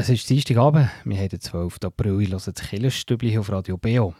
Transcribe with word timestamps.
Es 0.00 0.08
ist 0.08 0.30
Dienstagabend, 0.30 0.88
wir 1.04 1.18
haben 1.18 1.28
den 1.28 1.40
12. 1.42 1.76
April, 1.84 2.22
ich 2.22 2.30
höre 2.30 2.40
das 2.40 2.54
Killerstübli 2.54 3.36
auf 3.36 3.52
Radio 3.52 3.76
BO. 3.76 4.14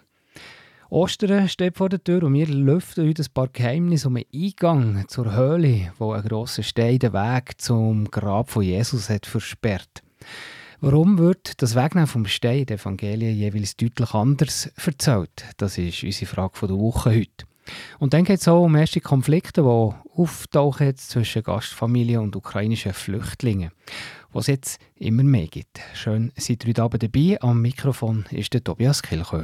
Ostern 0.90 1.48
steht 1.48 1.78
vor 1.78 1.88
der 1.88 2.04
Tür 2.04 2.24
und 2.24 2.34
wir 2.34 2.46
lüften 2.48 3.08
heute 3.08 3.22
ein 3.22 3.32
paar 3.32 3.48
Geheimnisse 3.48 4.08
um 4.08 4.16
den 4.16 4.26
Eingang 4.30 5.08
zur 5.08 5.34
Höhle, 5.34 5.90
wo 5.96 6.12
ein 6.12 6.22
grosser 6.22 6.62
Stein 6.62 6.98
den 6.98 7.14
Weg 7.14 7.58
zum 7.62 8.10
Grab 8.10 8.50
von 8.50 8.62
Jesus 8.62 9.08
hat 9.08 9.24
versperrt. 9.24 10.02
Warum 10.82 11.16
wird 11.16 11.62
das 11.62 11.74
Wegnehmen 11.74 12.06
vom 12.06 12.26
Stein 12.26 12.66
der 12.66 12.78
Evangelien 12.78 13.34
jeweils 13.34 13.74
deutlich 13.74 14.12
anders 14.12 14.70
erzählt? 14.84 15.46
Das 15.56 15.78
ist 15.78 16.04
unsere 16.04 16.26
Frage 16.26 16.66
der 16.66 16.78
Woche 16.78 17.08
heute. 17.08 17.46
Und 17.98 18.12
dann 18.12 18.24
geht 18.24 18.40
es 18.40 18.48
auch 18.48 18.64
um 18.64 18.76
erste 18.76 19.00
Konflikte, 19.00 19.62
die 19.62 20.18
auftauchen 20.20 20.94
zwischen 20.96 21.42
Gastfamilien 21.42 22.20
und 22.20 22.36
ukrainischen 22.36 22.92
Flüchtlingen 22.92 23.70
was 24.32 24.44
es 24.44 24.46
jetzt 24.48 24.78
immer 24.96 25.22
mehr 25.22 25.46
gibt. 25.46 25.80
Schön, 25.94 26.32
seid 26.36 26.64
ihr 26.64 26.70
heute 26.70 26.82
Abend 26.82 27.02
dabei. 27.02 27.38
Am 27.40 27.60
Mikrofon 27.62 28.26
ist 28.30 28.54
der 28.54 28.62
Tobias 28.64 29.02
Kilchör. 29.02 29.42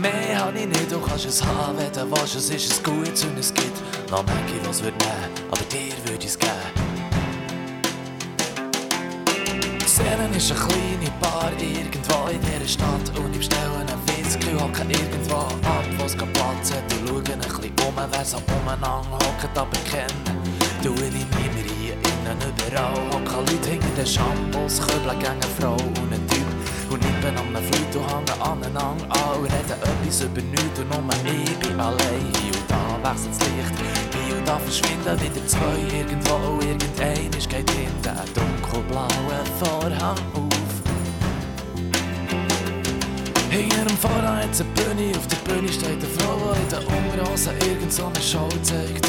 Mehr 0.00 0.38
habe 0.38 0.58
ich 0.58 0.66
nicht, 0.66 0.90
du 0.90 1.00
kannst 1.00 1.26
es 1.26 1.44
haben, 1.44 1.76
wenn 1.78 1.92
du 1.92 2.10
willst, 2.10 2.36
es 2.36 2.50
ist 2.50 2.72
es 2.72 2.82
gut 2.82 3.08
und 3.08 3.38
es 3.38 3.52
gibt 3.52 4.10
noch 4.10 4.24
manche, 4.26 4.54
was 4.66 4.82
wird 4.82 4.94
nehmen, 4.98 5.48
aber 5.50 5.62
dir 5.64 5.92
würde 6.04 6.24
ich 6.24 6.26
es 6.26 6.38
geben. 6.38 6.90
Seelen 9.86 10.32
ist 10.34 10.50
eine 10.50 10.60
kleine 10.60 11.10
Bar 11.20 11.52
irgendwo 11.58 12.28
in 12.30 12.40
dieser 12.40 12.68
Stadt. 12.68 13.18
Und 13.18 13.32
ich 13.32 13.38
bestelle 13.38 13.76
einen 13.80 13.98
Whisky, 14.06 14.52
hocke 14.58 14.82
irgendwo 14.88 15.36
ab, 15.36 15.84
was 15.98 16.16
keinen 16.16 16.32
Platz 16.32 16.72
hat. 16.72 16.92
Und 16.92 17.08
schaue 17.08 17.34
ein 17.34 17.38
bisschen 17.38 17.74
um, 17.86 17.94
wer 18.10 18.24
so 18.24 18.38
umeinander 18.38 19.12
hockt, 19.12 19.58
aber 19.58 19.76
kennen 19.90 20.40
du 20.82 20.94
ich 20.94 21.12
niemand 21.12 21.70
hier 21.78 21.92
innen 21.92 22.38
überall, 22.48 22.94
hocken 23.12 23.46
Leute 23.46 23.70
hinter 23.70 23.88
den 23.96 24.06
Shampoos, 24.06 24.80
Köbel 24.80 25.14
gegen 25.18 25.26
eine 25.26 25.42
Frau 25.58 25.72
und 25.72 26.29
ich 27.00 27.16
bin 27.20 27.36
am 27.36 27.54
Fleut 27.54 27.96
und 27.96 28.06
hängen 28.10 28.42
aneinander 28.42 29.04
an 29.10 29.38
und 29.38 29.44
reden 29.44 29.80
etwas 29.82 30.20
über 30.22 30.42
nichts 30.42 30.78
und 30.80 30.88
nur 30.88 31.02
ich 31.24 31.58
bin 31.58 31.80
allein. 31.80 32.32
Hier 32.40 32.54
und 32.54 32.68
da 32.68 33.10
wechselt 33.10 33.34
das 33.34 33.48
Licht, 33.48 33.74
hier 34.26 34.36
und 34.36 34.48
da 34.48 34.58
verschwinden 34.58 35.20
wieder 35.20 35.46
zwei. 35.46 35.98
Irgendwo 35.98 36.34
und 36.34 36.64
irgendein 36.64 37.32
ist 37.36 37.48
geht 37.48 37.70
in 37.70 38.02
den 38.02 38.18
dunkelblauen 38.34 39.46
Vorhang 39.58 40.18
auf. 40.34 40.70
Hinter 43.50 43.84
dem 43.84 43.96
Vorhang 43.96 44.38
hat 44.38 44.52
es 44.52 44.60
eine 44.60 44.70
Bühne, 44.70 45.16
auf 45.16 45.26
der 45.26 45.52
Bühne 45.52 45.68
steht 45.72 45.88
eine 45.88 46.06
Frau, 46.18 46.54
die 46.54 46.62
in 46.62 46.68
der 46.68 46.80
Unterhose 46.96 47.50
irgend 47.68 47.92
so 47.92 48.06
eine 48.06 48.20
Show 48.22 48.48
zeigt. 48.62 49.08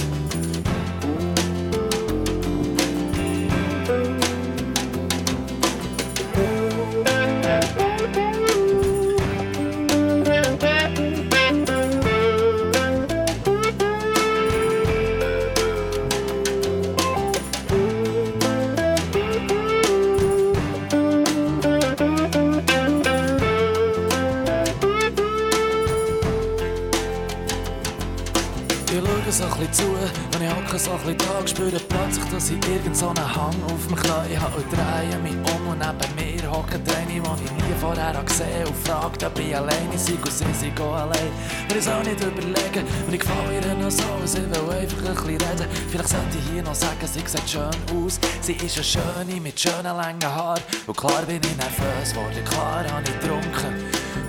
Sieht 47.31 47.49
schön 47.49 47.95
aus. 47.95 48.19
Sie 48.41 48.53
ist 48.53 48.75
eine 48.75 48.83
Schöne 48.83 49.39
mit 49.39 49.57
schönen 49.57 49.95
langen 49.95 50.23
Haaren 50.23 50.61
und 50.85 50.97
klar 50.97 51.21
bin 51.25 51.39
ich 51.41 51.55
nervös 51.55 52.13
worden, 52.15 52.43
klar 52.43 52.83
habe 52.91 53.03
ich 53.03 53.19
getrunken. 53.19 53.73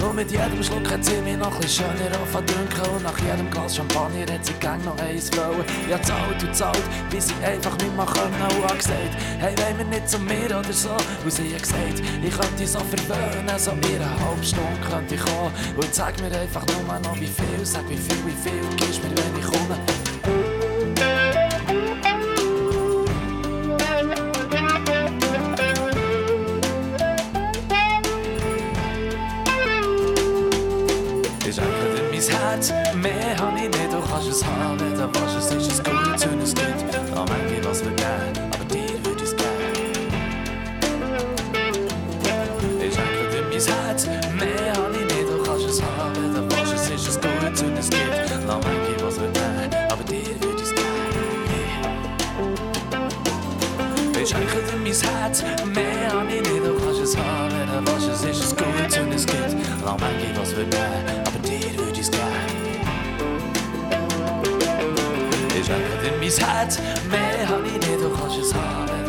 Und 0.02 0.16
mit 0.16 0.30
jedem 0.30 0.62
Schluck 0.62 0.88
hat 0.90 1.04
sie 1.04 1.20
mich 1.22 1.36
noch 1.36 1.54
ein 1.54 1.68
schöner 1.68 2.10
anfangen 2.20 2.94
Und 2.94 3.02
nach 3.02 3.18
jedem 3.18 3.48
Glas 3.50 3.76
Champagner 3.76 4.32
hat 4.32 4.44
sie 4.44 4.52
gang 4.54 4.84
noch 4.84 4.98
eins 4.98 5.30
wollen. 5.36 5.64
Ja, 5.88 6.00
zahlt 6.02 6.42
und 6.42 6.54
zahlt, 6.54 6.82
bis 7.10 7.28
sie 7.28 7.44
einfach 7.44 7.76
nicht 7.78 7.96
mehr 7.96 8.06
können. 8.06 8.56
Und 8.56 8.64
hat 8.64 8.78
gesagt, 8.78 9.14
hey, 9.38 9.54
wollen 9.58 9.78
wir 9.78 9.84
nicht 9.84 10.08
zu 10.08 10.18
mir 10.18 10.46
oder 10.46 10.72
so? 10.72 10.96
Und 11.22 11.32
sie 11.32 11.54
hat 11.54 11.62
gesagt, 11.62 12.02
ich 12.22 12.36
könnte 12.36 12.66
so 12.66 12.80
verwöhnen, 12.80 13.58
so 13.58 13.70
in 13.70 14.02
einer 14.02 14.20
halben 14.20 14.44
Stunde 14.44 14.80
könnte 14.90 15.14
ich 15.14 15.20
kommen. 15.20 15.52
Und 15.76 15.94
sag 15.94 16.20
mir 16.20 16.36
einfach 16.36 16.64
nur 16.66 16.98
noch 16.98 17.16
wie 17.20 17.26
viel, 17.26 17.64
sag 17.64 17.88
wie 17.88 17.96
viel, 17.96 18.18
wie 18.26 18.48
viel 18.48 18.76
gibst 18.76 19.02
mir, 19.02 19.10
wenn 19.10 19.38
ich 19.38 19.46
komme. 19.46 19.91
Ich 54.32 54.38
schenke 54.38 54.66
dir 54.66 54.76
mein 54.78 55.20
Herz, 55.20 55.42
mehr 55.74 56.12
habe 56.12 56.32
ich 56.32 56.40
nicht, 56.40 56.64
du 56.64 56.74
kannst 56.74 57.00
es 57.00 57.16
haben, 57.16 57.50
wenn 57.50 57.84
du 57.84 57.92
willst, 57.92 58.08
es 58.08 58.24
ist 58.24 58.44
es 58.44 58.56
gut 58.56 58.66
und 59.00 59.12
es 59.12 59.26
gibt 59.26 59.86
auch 59.86 59.98
manche, 60.00 60.40
was 60.40 60.56
wir 60.56 60.64
geben, 60.64 61.20
aber 61.26 61.48
dir 61.48 61.78
würde 61.78 61.92
ich 61.92 62.00
es 62.00 62.10
geben. 62.10 62.62
schenke 65.64 65.96
dir 66.02 66.12
mein 66.18 66.48
Herz. 66.48 66.78
Mehr 67.10 67.48
habe 67.48 67.66
ich 67.66 67.74
nicht, 67.74 68.00
du 68.00 68.10
kannst 68.10 68.38
es 68.38 68.54
haben. 68.54 69.01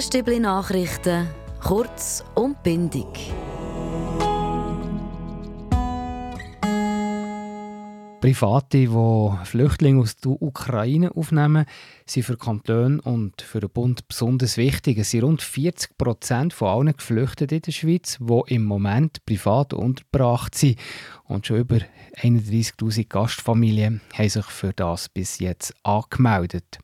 Kirchenstübli 0.00 0.40
Nachrichten, 0.40 1.28
kurz 1.62 2.24
und 2.34 2.62
bindig. 2.62 3.04
Private, 8.22 8.78
die 8.78 9.44
Flüchtlinge 9.44 10.00
aus 10.00 10.16
der 10.16 10.40
Ukraine 10.40 11.14
aufnehmen, 11.14 11.66
sind 12.06 12.22
für 12.22 12.38
Kantone 12.38 13.02
und 13.02 13.42
für 13.42 13.60
den 13.60 13.68
Bund 13.68 14.08
besonders 14.08 14.56
wichtig. 14.56 14.96
Es 14.96 15.10
sind 15.10 15.22
rund 15.22 15.42
40 15.42 15.98
Prozent 15.98 16.54
von 16.54 16.68
allen 16.68 16.96
Geflüchteten 16.96 17.58
in 17.58 17.62
der 17.62 17.72
Schweiz, 17.72 18.16
die 18.18 18.54
im 18.54 18.64
Moment 18.64 19.26
privat 19.26 19.74
untergebracht 19.74 20.54
sind. 20.54 20.78
Und 21.24 21.46
schon 21.46 21.58
über 21.58 21.80
31.000 22.22 23.06
Gastfamilien 23.06 24.00
haben 24.14 24.28
sich 24.30 24.46
für 24.46 24.72
das 24.72 25.10
bis 25.10 25.40
jetzt 25.40 25.74
angemeldet. 25.82 26.78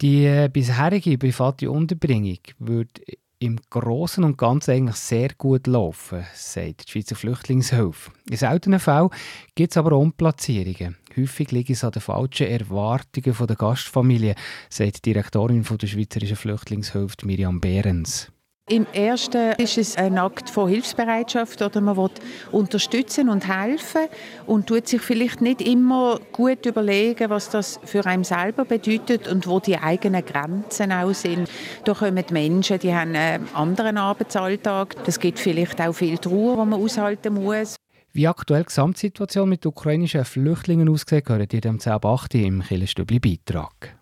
Die 0.00 0.24
äh, 0.24 0.48
bisherige 0.50 1.18
private 1.18 1.70
Unterbringung 1.70 2.38
wird 2.58 3.02
im 3.38 3.58
Großen 3.68 4.24
und 4.24 4.38
Ganzen 4.38 4.70
eigentlich 4.70 4.96
sehr 4.96 5.30
gut 5.36 5.66
laufen, 5.66 6.24
sagt 6.34 6.86
die 6.86 6.90
Schweizer 6.90 7.16
Flüchtlingshilfe. 7.16 8.10
In 8.30 8.36
seltenen 8.38 8.80
Fällen 8.80 9.10
gibt 9.54 9.72
es 9.72 9.76
aber 9.76 9.96
Umplatzierungen. 9.98 10.96
Häufig 11.16 11.50
liegen 11.50 11.72
es 11.72 11.84
an 11.84 11.92
den 11.92 12.00
falschen 12.00 12.46
Erwartungen 12.46 13.46
der 13.46 13.56
Gastfamilie, 13.56 14.36
sagt 14.70 14.96
die 14.96 15.12
Direktorin 15.12 15.64
der 15.64 15.86
Schweizerischen 15.86 16.36
Flüchtlingshilfe 16.36 17.26
Miriam 17.26 17.60
Behrens. 17.60 18.32
Im 18.70 18.86
ersten 18.92 19.54
ist 19.58 19.78
es 19.78 19.96
ein 19.96 20.16
Akt 20.16 20.48
von 20.48 20.68
Hilfsbereitschaft 20.68 21.60
oder 21.60 21.80
man 21.80 21.96
will 21.96 22.10
unterstützen 22.52 23.28
und 23.28 23.48
helfen 23.48 24.02
und 24.46 24.68
tut 24.68 24.86
sich 24.86 25.00
vielleicht 25.00 25.40
nicht 25.40 25.60
immer 25.60 26.20
gut 26.30 26.64
überlegen, 26.66 27.30
was 27.30 27.50
das 27.50 27.80
für 27.82 28.06
einen 28.06 28.22
selber 28.22 28.64
bedeutet 28.64 29.26
und 29.26 29.48
wo 29.48 29.58
die 29.58 29.76
eigenen 29.76 30.24
Grenzen 30.24 30.92
auch 30.92 31.12
sind. 31.12 31.50
Da 31.84 31.94
kommen 31.94 32.24
Menschen, 32.30 32.78
die 32.78 32.94
haben 32.94 33.16
einen 33.16 33.48
anderen 33.54 33.98
Arbeitsalltag. 33.98 34.94
Das 35.04 35.18
gibt 35.18 35.40
vielleicht 35.40 35.80
auch 35.80 35.92
viel 35.92 36.18
Trauer, 36.18 36.64
die 36.64 36.70
man 36.70 36.80
aushalten 36.80 37.34
muss. 37.34 37.74
Wie 38.12 38.28
aktuell 38.28 38.62
die 38.62 38.66
Gesamtsituation 38.66 39.48
mit 39.48 39.66
ukrainischen 39.66 40.24
Flüchtlingen 40.24 40.88
aussieht, 40.88 41.24
gehört 41.24 41.52
ihr 41.52 41.60
dem 41.60 41.78
10.8. 41.78 42.40
im 42.40 42.62
Killenstübli-Beitrag. 42.62 43.99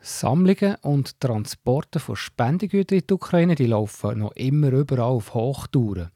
Sammlungen 0.00 0.76
und 0.82 1.20
Transporte 1.20 1.98
von 1.98 2.16
Spendegütern 2.16 2.98
in 2.98 3.06
die 3.06 3.14
Ukraine 3.14 3.54
die 3.54 3.66
laufen 3.66 4.20
noch 4.20 4.32
immer 4.32 4.72
überall 4.72 5.10
auf 5.10 5.34
Hochtouren. 5.34 6.10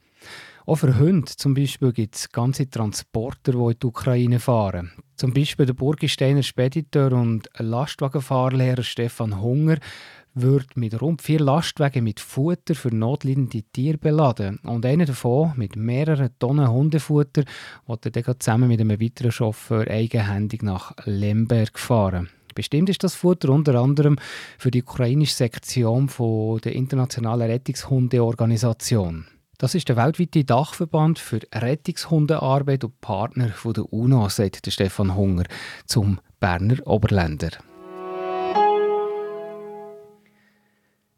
Auch 0.64 0.76
für 0.76 0.96
Hunde 0.98 1.32
zum 1.34 1.54
Beispiel 1.54 1.92
gibt 1.92 2.14
es 2.14 2.30
ganze 2.30 2.70
Transporter, 2.70 3.52
die 3.52 3.58
in 3.58 3.76
die 3.82 3.86
Ukraine 3.86 4.38
fahren. 4.38 4.92
Zum 5.16 5.32
Beispiel 5.32 5.66
der 5.66 5.72
Burgisteiner 5.72 6.42
Spediteur 6.42 7.12
und 7.12 7.48
Lastwagenfahrlehrer 7.58 8.84
Stefan 8.84 9.40
Hunger 9.40 9.78
wird 10.34 10.76
mit 10.76 11.00
rund 11.02 11.20
vier 11.20 11.40
Lastwagen 11.40 12.04
mit 12.04 12.20
Futter 12.20 12.74
für 12.74 12.94
notleidende 12.94 13.62
Tiere 13.72 13.98
beladen. 13.98 14.58
Und 14.62 14.86
einer 14.86 15.04
davon 15.04 15.52
mit 15.56 15.76
mehreren 15.76 16.30
Tonnen 16.38 16.70
Hundefutter 16.70 17.42
wird 17.86 18.06
er 18.06 18.22
dann 18.22 18.40
zusammen 18.40 18.68
mit 18.68 18.80
einem 18.80 19.00
weiteren 19.00 19.32
Chauffeur 19.32 19.86
eigenhändig 19.88 20.62
nach 20.62 20.92
Lemberg 21.04 21.78
fahren. 21.78 22.30
Bestimmt 22.54 22.88
ist 22.88 23.02
das 23.04 23.14
Futter 23.14 23.50
unter 23.50 23.74
anderem 23.74 24.16
für 24.58 24.70
die 24.70 24.82
ukrainische 24.82 25.34
Sektion 25.34 26.10
der 26.64 26.72
Internationalen 26.72 27.50
Rettungshundeorganisation. 27.50 29.26
Das 29.58 29.74
ist 29.76 29.88
der 29.88 29.96
weltweite 29.96 30.44
Dachverband 30.44 31.18
für 31.18 31.40
Rettungshundearbeit 31.54 32.82
und 32.82 33.00
Partner 33.00 33.52
der 33.64 33.92
UNO, 33.92 34.28
sagt 34.28 34.72
Stefan 34.72 35.14
Hunger 35.14 35.44
zum 35.86 36.18
Berner 36.40 36.84
Oberländer. 36.84 37.50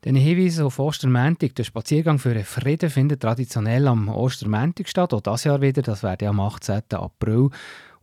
Den 0.05 0.17
Hinweis 0.17 0.61
auf 0.61 0.79
Ostermäntig. 0.79 1.55
Der 1.55 1.65
Spaziergang 1.65 2.19
für 2.19 2.35
den 2.35 2.45
Frieden 2.45 2.91
findet 2.91 3.23
traditionell 3.23 3.89
am 3.89 4.11
Ostermäntig 4.11 4.89
statt, 4.89 5.15
auch 5.15 5.23
das 5.23 5.45
Jahr 5.45 5.63
wieder. 5.63 5.81
Das 5.81 6.03
wäre 6.03 6.29
am 6.29 6.41
18. 6.41 6.83
April. 6.91 7.49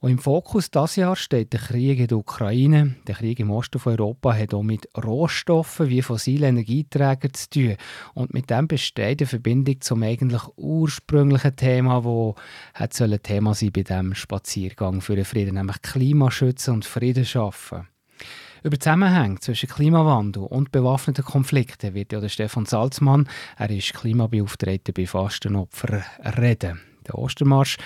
Und 0.02 0.10
im 0.10 0.18
Fokus 0.18 0.72
dieses 0.72 0.96
Jahr 0.96 1.16
steht 1.16 1.54
der 1.54 1.60
Krieg 1.60 2.00
in 2.00 2.08
der 2.08 2.18
Ukraine. 2.18 2.96
Der 3.06 3.14
Krieg 3.14 3.40
im 3.40 3.52
Osten 3.52 3.78
von 3.78 3.94
Europa 3.94 4.34
hat 4.34 4.52
auch 4.52 4.64
mit 4.64 4.90
Rohstoffen 4.98 5.90
wie 5.90 6.02
fossilen 6.02 6.58
Energieträgern 6.58 7.36
zu 7.36 7.50
tun. 7.52 7.76
Und 8.16 8.34
mit 8.34 8.50
dem 8.50 8.68
besteht 8.68 9.22
eine 9.22 9.28
Verbindung 9.28 9.80
zum 9.82 10.02
eigentlich 10.02 10.42
ursprünglichen 10.58 11.56
Thema, 11.56 12.34
das 12.74 13.00
ein 13.00 13.22
Thema 13.22 13.54
sein 13.54 13.72
bei 13.72 13.84
diesem 13.84 14.16
Spaziergang 14.16 15.02
für 15.02 15.16
den 15.16 15.24
Frieden, 15.24 15.54
nämlich 15.54 15.80
Klimaschützen 15.84 16.74
und 16.74 16.86
Frieden 16.86 17.24
schaffen. 17.24 17.88
Über 18.64 18.80
Zusammenhänge 18.80 19.40
zwischen 19.40 19.70
Klimawandel 19.70 20.44
und 20.44 20.72
bewaffneten 20.72 21.26
Konflikten 21.26 21.94
wird 21.94 22.12
ja 22.12 22.20
der 22.20 22.30
Stefan 22.30 22.66
Salzmann, 22.66 23.30
er 23.56 23.70
ist 23.70 23.94
Klimabeauftragter 23.94 24.94
bei 24.94 25.06
Fastenopfer, 25.06 26.04
reden. 26.40 26.82
Der 27.08 27.18
Ostermarsch 27.18 27.78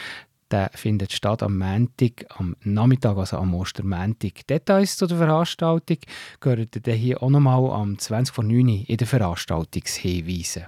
der 0.51 0.69
findet 0.73 1.11
statt 1.11 1.43
am 1.43 1.57
Montag, 1.57 2.25
am 2.37 2.55
Nachmittag, 2.63 3.17
also 3.17 3.37
am 3.37 3.53
Ostermontag. 3.53 4.45
Details 4.47 4.97
zu 4.97 5.07
der 5.07 5.17
Veranstaltung 5.17 5.97
gehören 6.39 6.69
ihr 6.85 6.93
hier 6.93 7.23
auch 7.23 7.29
nochmal 7.29 7.71
am 7.71 7.97
20 7.97 8.33
vor 8.33 8.43
9 8.43 8.67
Uhr 8.67 8.83
in 8.87 8.97
den 8.97 9.07
Veranstaltungshinweisen. 9.07 10.65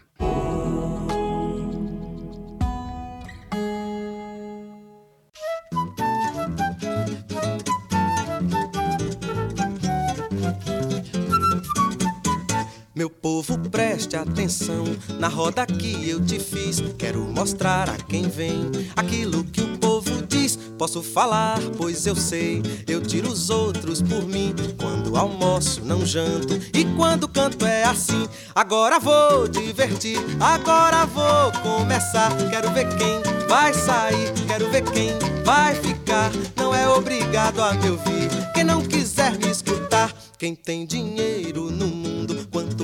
Atenção 14.48 14.86
na 15.20 15.28
roda 15.28 15.66
que 15.66 16.10
eu 16.10 16.24
te 16.24 16.40
fiz. 16.40 16.82
Quero 16.98 17.20
mostrar 17.20 17.90
a 17.90 17.98
quem 17.98 18.30
vem 18.30 18.72
aquilo 18.96 19.44
que 19.44 19.60
o 19.60 19.78
povo 19.78 20.26
diz. 20.26 20.58
Posso 20.78 21.04
falar, 21.04 21.60
pois 21.78 22.06
eu 22.06 22.16
sei. 22.16 22.64
Eu 22.88 23.02
tiro 23.02 23.30
os 23.30 23.50
outros 23.50 24.02
por 24.02 24.26
mim. 24.26 24.56
Quando 24.80 25.18
almoço, 25.18 25.82
não 25.84 26.06
janto. 26.06 26.54
E 26.74 26.86
quando 26.96 27.28
canto 27.28 27.66
é 27.66 27.84
assim. 27.84 28.28
Agora 28.56 29.00
vou 29.00 29.50
divertir, 29.50 30.18
agora 30.40 31.06
vou 31.06 31.52
começar. 31.62 32.32
Quero 32.50 32.72
ver 32.72 32.88
quem 32.96 33.22
vai 33.50 33.74
sair, 33.74 34.32
quero 34.48 34.70
ver 34.70 34.84
quem 34.92 35.10
vai 35.44 35.76
ficar. 35.76 36.32
Não 36.56 36.74
é 36.74 36.88
obrigado 36.88 37.62
a 37.62 37.74
me 37.74 37.90
ouvir. 37.90 38.30
Quem 38.54 38.64
não 38.64 38.82
quiser 38.82 39.38
me 39.38 39.50
escutar, 39.50 40.14
quem 40.38 40.56
tem 40.56 40.86
dinheiro 40.86 41.70
no 41.70 41.88
mundo, 41.88 42.07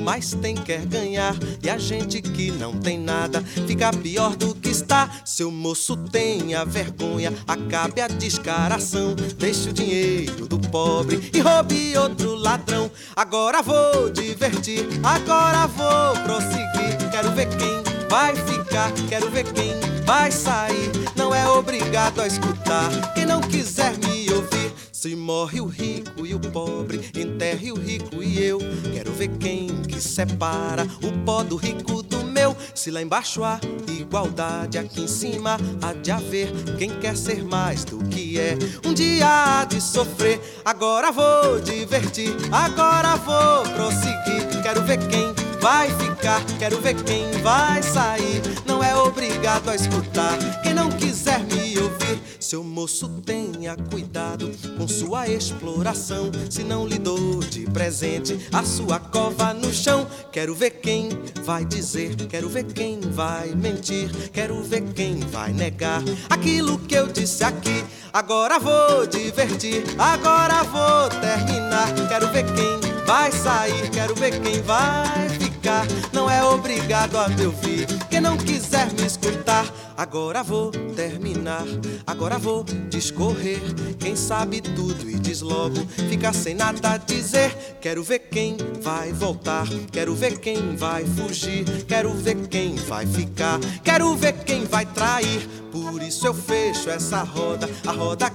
mais 0.04 0.34
tem 0.34 0.54
quer 0.56 0.86
ganhar. 0.86 1.36
E 1.62 1.70
a 1.70 1.78
gente 1.78 2.22
que 2.22 2.52
não 2.52 2.74
tem 2.74 3.00
nada 3.00 3.42
fica 3.42 3.92
pior 3.92 4.36
do 4.36 4.54
que 4.54 4.70
está. 4.70 5.10
Seu 5.26 5.50
moço 5.50 5.96
tenha 5.96 6.66
vergonha, 6.66 7.34
acabe 7.48 8.02
a 8.02 8.08
descaração. 8.08 9.16
Deixe 9.38 9.70
o 9.70 9.74
dinheiro 9.74 10.48
do 10.48 10.60
pobre 10.60 11.32
e 11.34 11.40
roube 11.40 11.98
outro 11.98 12.36
ladrão. 12.36 12.92
Agora 13.16 13.62
vou 13.62 14.10
divertir, 14.10 14.86
agora 15.02 15.68
vou 15.68 16.14
prosseguir. 16.24 17.10
Quero 17.10 17.32
ver 17.32 17.48
quem 17.58 17.84
vai 18.10 18.36
ficar, 18.36 18.92
quero 19.08 19.30
ver 19.32 19.46
quem 19.54 19.74
vai 20.06 20.32
sair. 20.32 20.92
Não 21.16 21.34
é 21.34 21.48
obrigado 21.48 22.20
a 22.20 22.28
escutar. 22.28 23.14
Quem 23.14 23.26
não 23.26 23.40
quiser 23.40 23.98
me 23.98 24.32
ouvir 24.34 24.74
se 25.04 25.18
morre 25.18 25.60
o 25.60 25.66
rico 25.66 26.26
e 26.26 26.34
o 26.34 26.40
pobre, 26.40 27.12
enterre 27.14 27.74
o 27.74 27.76
rico 27.76 28.24
e 28.24 28.42
eu. 28.42 28.58
Quero 28.94 29.12
ver 29.12 29.28
quem 29.38 29.68
que 29.82 30.00
separa 30.00 30.88
o 31.04 31.12
pó 31.26 31.44
do 31.44 31.58
rico 31.58 32.02
do 32.02 32.24
meu. 32.24 32.56
Se 32.74 32.90
lá 32.90 33.02
embaixo 33.02 33.44
há 33.44 33.60
igualdade, 34.00 34.78
aqui 34.78 35.02
em 35.02 35.08
cima 35.10 35.58
há 35.82 35.92
de 35.92 36.10
haver 36.10 36.54
quem 36.78 36.90
quer 37.02 37.18
ser 37.18 37.44
mais 37.44 37.84
do 37.84 37.98
que 38.06 38.40
é. 38.40 38.58
Um 38.86 38.94
dia 38.94 39.28
há 39.28 39.66
de 39.66 39.82
sofrer, 39.82 40.40
agora 40.64 41.12
vou 41.12 41.60
divertir, 41.60 42.34
agora 42.50 43.18
vou 43.18 43.64
prosseguir. 43.76 44.62
Quero 44.64 44.84
ver 44.84 45.00
quem 45.10 45.43
vai 45.64 45.90
ficar, 45.92 46.44
quero 46.60 46.82
ver 46.82 46.94
quem 47.04 47.32
vai 47.42 47.82
sair. 47.82 48.42
Não 48.66 48.84
é 48.84 48.94
obrigado 48.98 49.70
a 49.70 49.76
escutar, 49.76 50.38
quem 50.62 50.74
não 50.74 50.90
quiser 50.92 51.40
me 51.40 51.80
ouvir. 51.80 52.22
Seu 52.38 52.62
moço 52.62 53.08
tenha 53.26 53.74
cuidado 53.90 54.52
com 54.78 54.86
sua 54.86 55.26
exploração. 55.30 56.30
Se 56.50 56.66
não 56.66 56.86
lhe 56.86 57.00
dou 57.00 57.40
de 57.40 57.66
presente 57.68 58.38
a 58.52 58.62
sua 58.64 59.00
cova 59.00 59.54
no 59.54 59.72
chão, 59.72 60.06
quero 60.34 60.54
ver 60.54 60.72
quem 60.72 61.08
vai 61.46 61.64
dizer, 61.64 62.14
quero 62.28 62.50
ver 62.50 62.66
quem 62.66 63.00
vai 63.00 63.56
mentir, 63.56 64.12
quero 64.34 64.62
ver 64.64 64.82
quem 64.94 65.22
vai 65.22 65.54
negar 65.54 66.02
aquilo 66.30 66.78
que 66.78 66.96
eu 66.96 67.08
disse 67.08 67.42
aqui. 67.42 67.86
Agora 68.12 68.60
vou 68.60 69.08
divertir, 69.08 69.82
agora 69.98 70.62
vou 70.64 71.10
terminar. 71.22 71.88
Quero 72.10 72.28
ver 72.34 72.44
quem 72.54 73.06
vai 73.06 73.32
sair, 73.32 73.90
quero 73.92 74.14
ver 74.14 74.42
quem 74.42 74.62
vai 74.62 75.43
ficar. 75.64 75.88
Não 76.12 76.30
é 76.30 76.44
obrigado 76.44 77.18
a 77.18 77.30
me 77.30 77.46
ouvir, 77.46 77.88
quem 78.10 78.20
não 78.20 78.38
quiser 78.38 78.92
me 78.92 79.06
escutar. 79.06 79.66
Agora 79.96 80.44
vou 80.44 80.72
terminar, 80.72 81.66
agora 82.06 82.38
vou 82.38 82.66
discorrer. 82.90 83.62
Quem 83.98 84.16
sabe 84.16 84.60
tudo 84.60 85.10
e 85.10 85.18
diz 85.18 85.42
logo, 85.42 85.86
fica 86.10 86.34
sem 86.34 86.54
nada 86.54 86.92
a 86.92 86.98
dizer. 86.98 87.78
Quero 87.80 88.04
ver 88.04 88.20
quem 88.20 88.58
vai 88.82 89.14
voltar, 89.14 89.66
quero 89.92 90.14
ver 90.14 90.40
quem 90.40 90.76
vai 90.76 91.06
fugir, 91.06 91.86
quero 91.88 92.14
ver 92.14 92.48
quem 92.48 92.76
vai 92.76 93.06
ficar, 93.06 93.60
quero 93.84 94.14
ver 94.16 94.34
quem 94.44 94.66
vai 94.66 94.86
trair. 94.86 95.48
Por 95.72 96.02
isso 96.04 96.28
eu 96.28 96.34
fecho 96.34 96.90
essa 96.90 97.24
roda, 97.24 97.70
a 97.88 97.92
roda 97.92 98.30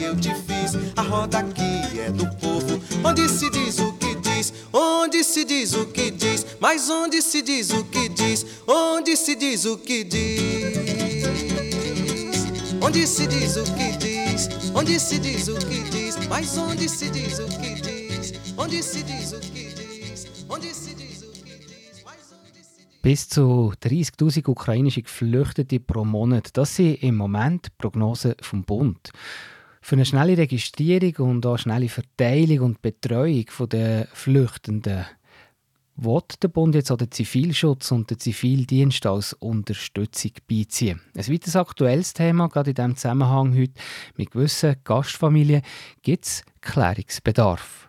que 0.00 0.04
eu 0.06 0.16
te 0.16 0.34
fiz, 0.34 0.72
a 0.96 1.02
roda 1.02 1.42
que 1.42 2.00
é 2.00 2.10
do 2.10 2.26
povo, 2.36 2.80
onde 3.04 3.28
se 3.28 3.50
diz 3.50 3.78
o 3.80 3.92
que 3.98 4.14
diz, 4.14 4.50
onde 4.72 5.22
se 5.22 5.44
diz 5.44 5.74
o 5.74 5.84
que 5.84 6.10
diz, 6.10 6.46
mas 6.58 6.88
onde 6.88 7.20
se 7.20 7.42
diz 7.42 7.70
o 7.70 7.84
que 7.84 8.08
diz, 8.08 8.46
onde 8.66 9.14
se 9.14 9.36
diz 9.36 9.66
o 9.66 9.76
que 9.76 10.02
diz. 10.04 11.20
Onde 12.82 13.06
se 13.06 13.26
diz 13.26 13.58
o 13.58 13.64
que 13.74 13.92
diz, 13.98 14.48
onde 14.74 14.98
se 14.98 15.18
diz 15.18 15.48
o 15.48 15.54
que 15.58 15.80
diz, 15.90 16.16
mas 16.30 16.56
onde 16.56 16.88
se 16.88 17.10
diz 17.10 17.38
o 17.38 17.46
que 17.46 17.74
diz, 17.74 18.32
onde 18.56 18.82
se 18.82 19.02
diz 19.02 19.34
o 19.34 19.40
que 19.40 19.68
diz, 19.74 20.26
onde 20.48 20.72
se 20.72 20.94
diz. 20.94 21.10
Bis 23.02 23.28
zu 23.28 23.72
30.000 23.82 24.48
ukrainische 24.48 25.02
Geflüchtete 25.02 25.78
pro 25.80 26.04
Monat. 26.04 26.56
Das 26.56 26.76
sind 26.76 27.02
im 27.02 27.16
Moment 27.16 27.68
Prognosen 27.78 28.34
vom 28.42 28.62
Bund. 28.62 29.10
Für 29.80 29.96
eine 29.96 30.04
schnelle 30.04 30.36
Registrierung 30.36 31.30
und 31.30 31.46
auch 31.46 31.58
schnelle 31.58 31.88
Verteilung 31.88 32.60
und 32.60 32.82
Betreuung 32.82 33.46
der 33.70 34.06
Flüchtenden 34.12 35.06
will 35.96 36.22
der 36.42 36.48
Bund 36.48 36.74
jetzt 36.74 36.90
auch 36.90 36.96
den 36.96 37.10
Zivilschutz 37.10 37.92
und 37.92 38.10
den 38.10 38.18
Zivildienst 38.18 39.04
als 39.06 39.34
Unterstützung 39.34 40.32
beiziehen. 40.48 41.00
Ein 41.14 41.28
weiteres 41.28 41.56
aktuelles 41.56 42.14
Thema, 42.14 42.48
gerade 42.48 42.70
in 42.70 42.74
diesem 42.74 42.96
Zusammenhang 42.96 43.54
heute, 43.54 43.74
mit 44.16 44.30
gewissen 44.30 44.76
Gastfamilien 44.84 45.62
gibt 46.02 46.24
es 46.24 46.42
Klärungsbedarf. 46.62 47.88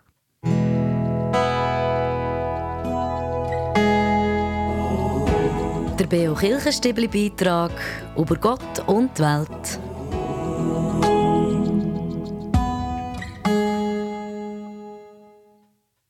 Der 5.99 6.07
Beo 6.07 6.33
Kirchenstibli 6.33 7.07
Beitrag 7.07 7.71
über 8.17 8.35
Gott 8.35 8.79
und 8.87 9.17
die 9.17 9.21
Welt. 9.21 9.90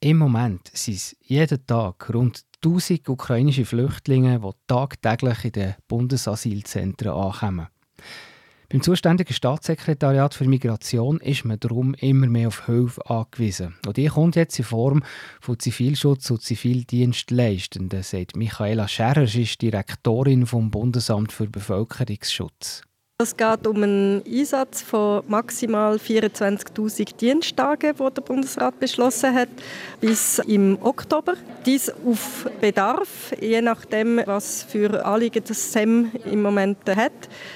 Im 0.03 0.17
Moment 0.17 0.71
sind 0.73 0.95
es 0.95 1.15
jeden 1.21 1.63
Tag 1.67 2.11
rund 2.11 2.43
1000 2.65 3.07
ukrainische 3.07 3.65
Flüchtlinge, 3.65 4.39
die 4.39 4.49
tagtäglich 4.65 5.45
in 5.45 5.51
den 5.51 5.75
Bundesasylzentren 5.87 7.11
ankommen. 7.11 7.67
Beim 8.69 8.81
zuständigen 8.81 9.35
Staatssekretariat 9.35 10.33
für 10.33 10.45
Migration 10.45 11.19
ist 11.19 11.45
man 11.45 11.59
darum 11.59 11.93
immer 11.93 12.25
mehr 12.25 12.47
auf 12.47 12.65
Hilfe 12.65 13.07
angewiesen. 13.11 13.75
Und 13.85 13.97
die 13.97 14.07
kommt 14.07 14.35
jetzt 14.35 14.57
in 14.57 14.65
Form 14.65 15.03
von 15.39 15.59
Zivilschutz 15.59 16.31
und 16.31 16.41
Zivildienstleistenden, 16.41 18.01
sagt 18.01 18.35
Michaela 18.35 18.87
Scherer, 18.87 19.21
ist 19.21 19.61
Direktorin 19.61 20.47
vom 20.47 20.71
Bundesamt 20.71 21.31
für 21.31 21.45
Bevölkerungsschutz. 21.45 22.81
Es 23.21 23.37
geht 23.37 23.67
um 23.67 23.83
einen 23.83 24.23
Einsatz 24.25 24.81
von 24.81 25.21
maximal 25.27 25.97
24.000 25.97 27.17
Diensttagen, 27.17 27.93
die 27.95 28.13
der 28.15 28.21
Bundesrat 28.23 28.79
beschlossen 28.79 29.35
hat, 29.35 29.49
bis 29.99 30.39
im 30.39 30.79
Oktober. 30.81 31.35
Dies 31.63 31.91
auf 32.03 32.49
Bedarf, 32.59 33.31
je 33.39 33.61
nachdem, 33.61 34.21
was 34.25 34.63
für 34.63 35.05
Anliegen 35.05 35.43
das 35.47 35.71
SEM 35.71 36.11
im 36.25 36.41
Moment 36.41 36.79
hat. 36.87 37.11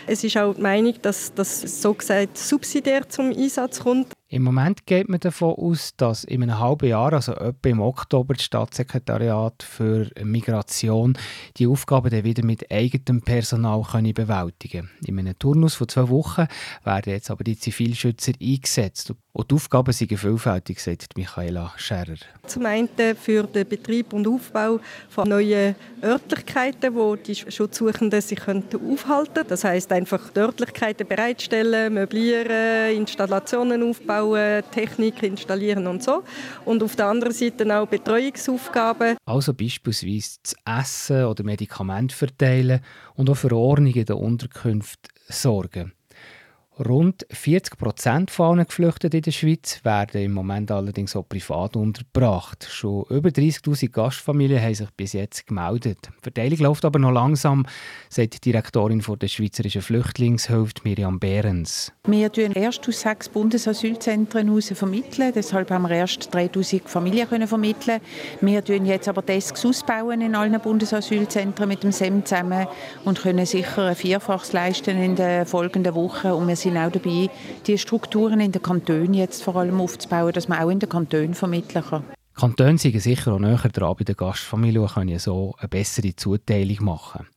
Es 0.06 0.24
ist 0.24 0.38
auch 0.38 0.54
die 0.54 0.62
Meinung, 0.62 0.94
dass 1.02 1.34
das 1.34 1.62
so 1.62 1.96
gesagt 1.96 2.38
subsidiär 2.38 3.10
zum 3.10 3.32
Einsatz 3.32 3.80
kommt. 3.80 4.15
Im 4.28 4.42
Moment 4.42 4.88
geht 4.88 5.08
man 5.08 5.20
davon 5.20 5.54
aus, 5.54 5.96
dass 5.98 6.24
in 6.24 6.42
einem 6.42 6.60
halben 6.60 6.90
Jahr, 6.90 7.14
also 7.14 7.34
etwa 7.34 7.70
im 7.70 7.80
Oktober, 7.80 8.34
das 8.34 8.44
Staatssekretariat 8.44 9.62
für 9.62 10.10
Migration 10.24 11.16
die 11.58 11.68
Aufgaben 11.68 12.10
dann 12.10 12.24
wieder 12.24 12.44
mit 12.44 12.72
eigenem 12.72 13.22
Personal 13.22 13.84
können 13.84 14.16
bewältigen 14.16 14.90
können. 14.90 15.06
In 15.06 15.20
einem 15.20 15.38
Turnus 15.38 15.76
von 15.76 15.88
zwei 15.88 16.10
Wochen 16.10 16.48
werden 16.84 17.14
jetzt 17.14 17.30
aber 17.30 17.44
die 17.44 17.58
Zivilschützer 17.58 18.34
eingesetzt. 18.42 19.14
Und 19.32 19.52
die 19.52 19.56
Aufgaben 19.56 19.92
sind 19.92 20.18
vielfältig, 20.18 20.80
sagt 20.80 21.18
Michaela 21.18 21.74
Scherer. 21.76 22.16
Zum 22.48 22.66
einen 22.66 22.90
für 23.22 23.44
den 23.44 23.68
Betrieb 23.68 24.14
und 24.14 24.28
Aufbau 24.28 24.80
von 25.10 25.30
neuen 25.30 25.76
Örtlichkeiten, 26.02 26.96
wo 26.96 27.16
die 27.16 27.36
Schutzsuchenden 27.36 28.22
sich 28.22 28.40
aufhalten 28.42 29.34
können. 29.34 29.50
Das 29.50 29.64
heißt 29.66 29.92
einfach 29.92 30.30
die 30.30 30.40
Örtlichkeiten 30.40 31.06
bereitstellen, 31.06 31.94
möblieren, 31.94 32.96
Installationen 32.96 33.84
aufbauen, 33.84 34.15
Technik 34.72 35.24
installieren 35.24 35.88
und 35.88 36.04
so. 36.04 36.24
Und 36.66 36.84
auf 36.84 36.96
der 36.96 37.08
anderen 37.08 37.34
Seite 37.34 37.78
auch 37.78 37.88
Betreuungsaufgaben. 37.88 39.18
Also 39.26 39.54
beispielsweise 39.54 40.38
das 40.44 40.56
Essen 40.80 41.26
oder 41.26 41.44
Medikamente 41.44 42.16
verteilen 42.16 42.82
und 43.16 43.30
auch 43.30 43.36
für 43.36 43.52
Ordnung 43.52 43.94
in 43.94 44.06
der 44.06 44.18
Unterkunft 44.18 45.10
sorgen. 45.28 45.94
Rund 46.78 47.26
40 47.32 47.78
Prozent 47.78 48.32
von 48.32 48.58
allen 48.58 48.68
Geflüchteten 48.68 49.18
in 49.18 49.22
der 49.22 49.32
Schweiz 49.32 49.80
werden 49.84 50.22
im 50.22 50.34
Moment 50.34 50.72
allerdings 50.72 51.16
auch 51.16 51.28
privat 51.28 51.76
untergebracht. 51.76 52.68
Schon 52.70 53.06
über 53.10 53.30
30.000 53.30 53.92
Gastfamilien 53.92 54.62
haben 54.62 54.74
sich 54.74 54.92
bis 54.92 55.14
jetzt 55.14 55.48
gemeldet. 55.48 56.10
Die 56.18 56.24
Verteilung 56.24 56.60
läuft 56.60 56.84
aber 56.86 57.00
noch 57.00 57.12
langsam, 57.12 57.66
sagt 58.10 58.36
die 58.36 58.52
Direktorin 58.52 59.02
der 59.22 59.28
Schweizerischen 59.28 59.82
Flüchtlingshilfe 59.82 60.74
Miriam 60.84 61.20
Behrens. 61.20 61.94
Wir 62.06 62.30
vermitteln 62.30 62.52
erst 62.62 62.88
aus 62.88 63.02
sechs 63.02 63.30
Bundesasylzentren 63.30 64.48
heraus 64.48 64.72
vermitteln. 64.76 65.32
Deshalb 65.34 65.72
haben 65.72 65.84
wir 65.84 65.92
erst 65.92 66.34
3000 66.34 66.90
Familien 66.90 67.30
können 67.30 67.48
vermitteln. 67.48 68.02
Wir 68.42 68.64
tun 68.64 68.86
jetzt 68.86 69.08
aber 69.08 69.22
Desks 69.22 69.66
ausbauen 69.66 70.22
in 70.22 70.36
allen 70.36 70.60
Bundesasylzentren 70.60 71.68
mit 71.68 71.84
dem 71.84 71.92
SEM 71.92 72.26
zusammen 72.26 72.68
und 73.06 73.22
können 73.22 73.46
sicher 73.46 73.86
ein 73.86 73.96
Vierfaches 73.96 74.54
leisten 74.54 75.02
in 75.02 75.16
den 75.16 75.46
folgenden 75.46 75.96
Wochen. 75.96 76.32
Und 76.32 76.48
wir 76.48 76.56
sind 76.66 76.78
auch 76.78 76.92
dabei, 76.92 77.30
die 77.68 77.78
Strukturen 77.78 78.40
in 78.40 78.52
den 78.52 78.62
Kantonen 78.62 79.14
jetzt 79.14 79.44
vor 79.44 79.56
allem 79.56 79.80
aufzubauen, 79.80 80.34
dass 80.34 80.48
man 80.48 80.60
auch 80.60 80.70
in 80.70 80.80
den 80.80 80.90
Kantonen 80.90 81.34
vermitteln 81.34 81.84
kann. 81.88 82.04
Kantone 82.34 82.78
sind 82.78 83.00
sicher 83.00 83.34
auch 83.34 83.40
näher 83.40 83.70
dran 83.72 83.96
bei 83.98 84.04
der 84.04 84.16
Gastfamilie 84.16 84.82
und 84.82 84.94
können 84.94 85.20
so 85.20 85.56
eine 85.58 85.70
bessere 85.70 86.16
Zuteilung 86.16 86.84
machen. 86.84 87.28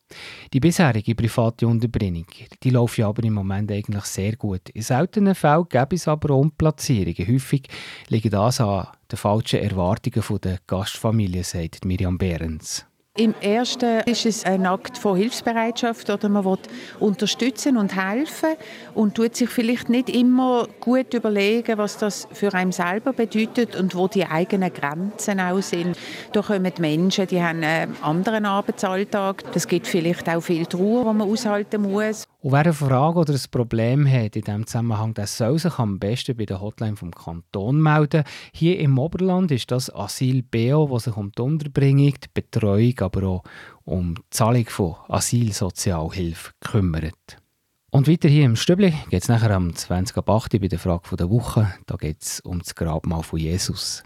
Die 0.52 0.58
bisherige 0.58 1.14
private 1.14 1.68
Unterbringung, 1.68 2.26
die 2.62 2.70
läuft 2.70 2.99
aber 3.00 3.23
im 3.23 3.35
Moment 3.35 3.70
eigentlich 3.70 4.04
sehr 4.06 4.35
gut. 4.37 4.70
In 4.70 4.82
seltenen 4.82 5.35
Fällen 5.35 5.68
gibt 5.68 5.92
es 5.92 6.08
aber 6.08 6.35
Umplatzierungen. 6.35 7.28
Häufig 7.28 7.68
liegt 8.08 8.32
das 8.32 8.61
an 8.61 8.88
den 9.12 9.18
falschen 9.18 9.61
Erwartungen 9.61 10.40
der 10.40 10.58
Gastfamilie, 10.66 11.44
sagt 11.44 11.85
Miriam 11.85 12.16
Behrens. 12.16 12.88
Im 13.18 13.34
ersten 13.40 14.02
ist 14.06 14.26
es 14.26 14.44
ein 14.44 14.64
Akt 14.64 14.96
von 14.96 15.16
Hilfsbereitschaft 15.16 16.08
oder 16.08 16.28
man 16.28 16.44
will 16.44 16.58
unterstützen 17.00 17.76
und 17.76 17.96
helfen 17.96 18.50
und 18.94 19.16
tut 19.16 19.34
sich 19.34 19.48
vielleicht 19.48 19.88
nicht 19.88 20.08
immer 20.08 20.68
gut 20.78 21.12
überlegen, 21.14 21.78
was 21.78 21.98
das 21.98 22.28
für 22.32 22.54
einen 22.54 22.70
selber 22.70 23.12
bedeutet 23.12 23.75
und 23.75 23.96
wo 23.96 24.06
die 24.06 24.25
eigenen 24.25 24.72
Grenzen 24.72 25.40
auch 25.40 25.60
sind. 25.60 25.98
Da 26.32 26.42
kommen 26.42 26.72
die 26.72 26.80
Menschen, 26.80 27.26
die 27.26 27.42
haben 27.42 27.64
einen 27.64 27.96
anderen 28.02 28.46
Arbeitsalltag. 28.46 29.42
Das 29.52 29.66
gibt 29.66 29.88
vielleicht 29.88 30.28
auch 30.28 30.40
viel 30.40 30.66
Trauer, 30.66 31.12
die 31.12 31.18
man 31.18 31.28
aushalten 31.28 31.82
muss. 31.82 32.25
Und 32.40 32.52
wer 32.52 32.61
eine 32.61 32.73
Frage 32.73 33.18
oder 33.18 33.33
ein 33.33 33.50
Problem 33.50 34.07
hat 34.07 34.37
in 34.37 34.42
diesem 34.42 34.64
Zusammenhang, 34.64 35.12
der 35.12 35.26
soll 35.26 35.59
sich 35.59 35.76
am 35.78 35.99
besten 35.99 36.37
bei 36.37 36.47
der 36.47 36.61
Hotline 36.61 36.95
vom 36.95 37.11
Kanton 37.11 37.83
melden. 37.83 38.23
Hier 38.52 38.78
im 38.78 38.97
Oberland 38.97 39.50
ist 39.50 39.73
das 39.73 39.92
Asyl 39.92 40.45
BO, 40.45 40.88
das 40.92 41.04
sich 41.04 41.16
um 41.16 41.33
die 41.33 41.42
Unterbringung, 41.42 42.14
die 42.14 42.28
Betreuung, 42.33 42.95
aber 43.00 43.26
auch 43.26 43.42
um 43.85 44.14
die 44.14 44.23
Zahlung 44.30 44.66
von 44.66 44.95
Asylsozialhilfe 45.09 46.52
kümmert. 46.61 47.38
Und 47.90 48.07
weiter 48.07 48.28
hier 48.28 48.45
im 48.45 48.54
Stübli 48.54 48.95
geht 49.11 49.23
es 49.23 49.28
nachher 49.28 49.50
am 49.50 49.75
20. 49.75 50.16
Ab 50.18 50.30
8. 50.30 50.61
bei 50.61 50.68
der 50.68 50.78
Frage 50.78 51.16
der 51.16 51.30
Woche. 51.30 51.75
Da 51.87 51.97
geht 51.97 52.23
es 52.23 52.38
um 52.40 52.61
das 52.61 52.76
Grabmal 52.76 53.25
von 53.25 53.40
Jesus. 53.40 54.04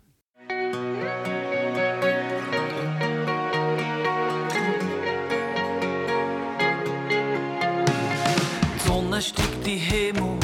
Steigt 9.23 9.67
in 9.67 9.79
Himmel. 9.79 10.39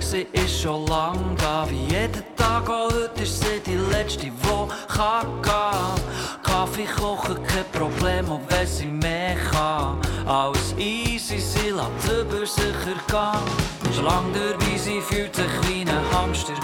Sie 0.00 0.26
ist 0.32 0.62
schon 0.62 0.86
lang 0.86 1.36
da, 1.38 1.66
wie 1.68 1.94
jeden 1.94 2.22
Tag, 2.36 2.68
auch 2.68 2.90
heute 2.90 3.22
ist 3.22 3.40
sie 3.40 3.60
die 3.66 3.76
letzte, 3.92 4.30
wo 4.42 4.68
kann 4.88 5.42
gehen. 5.42 6.42
Kaffee 6.42 6.86
kochen, 6.98 7.36
kein 7.46 7.64
Problem, 7.72 8.30
auch 8.30 8.40
wenn 8.48 8.66
sie 8.66 8.86
mehr 8.86 9.36
kann. 9.50 10.00
Alles 10.26 10.74
easy, 10.78 11.38
sie 11.38 11.70
lässt 11.70 12.08
über 12.08 12.46
sich 12.46 12.64
ergehen. 12.64 13.94
Schon 13.94 14.04
lang 14.04 14.32
dabei, 14.32 14.76
sie 14.78 15.00
fühlt 15.00 15.34
sich 15.34 15.44
wie 15.68 15.82
ein 15.82 16.12
Hamster 16.12 16.54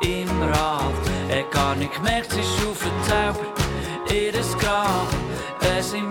im 0.00 0.42
Rad. 0.42 1.04
Er 1.28 1.42
gar 1.44 1.74
nicht 1.74 1.92
gemerkt, 1.94 2.32
sie 2.32 2.42
schaufelt 2.42 2.92
selber 3.04 4.14
ihres 4.14 4.56
Grab. 4.58 5.08
Wenn 5.60 5.82
sie 5.82 6.02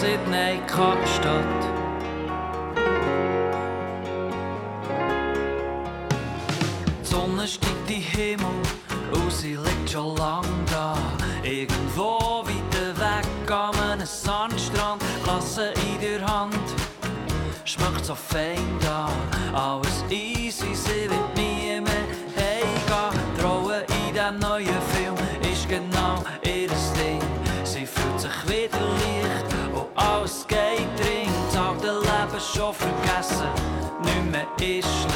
Sydney, 0.00 0.58
Kapstadt. 0.66 1.44
Die 7.02 7.06
Sonne 7.06 7.46
steigt 7.46 7.90
in 7.90 8.00
Himmel 8.00 8.62
und 9.12 9.30
sie 9.30 9.56
liegt 9.56 9.90
schon 9.90 10.16
lang 10.16 10.46
da. 10.70 10.96
Irgendwo 11.42 12.42
weiter 12.46 12.98
weg 12.98 13.50
an 13.50 13.74
einem 13.90 14.06
Sandstrand, 14.06 15.02
Klasse 15.22 15.74
in 15.90 16.00
der 16.00 16.26
Hand. 16.26 16.56
Schmeckt 17.66 18.06
so 18.06 18.14
fein 18.14 18.78
da, 18.80 19.10
alles 19.52 20.02
easy, 20.08 20.74
sie 20.74 21.10
wird 21.10 21.36
nie 21.36 21.78
mehr 21.78 22.06
heimgehen. 22.38 23.44
Rolle 23.44 23.84
in 23.84 24.14
diesem 24.14 24.38
neuen 24.38 24.64
Film 24.64 24.99
Leben 32.70 32.74
schon 32.74 32.74
vergessen, 32.74 33.48
nicht 34.02 34.30
mehr 34.30 34.78
ist 34.78 35.09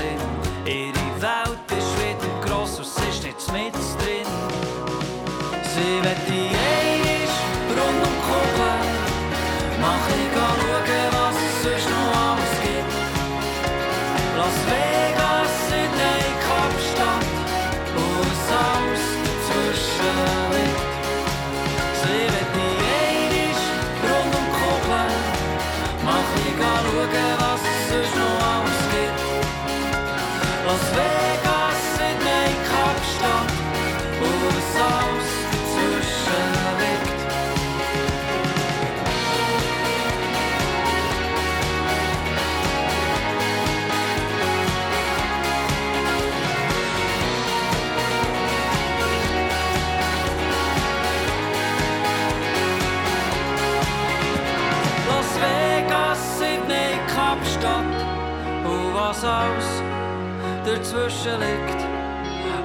dazwischen 61.04 61.38
liegt. 61.40 61.84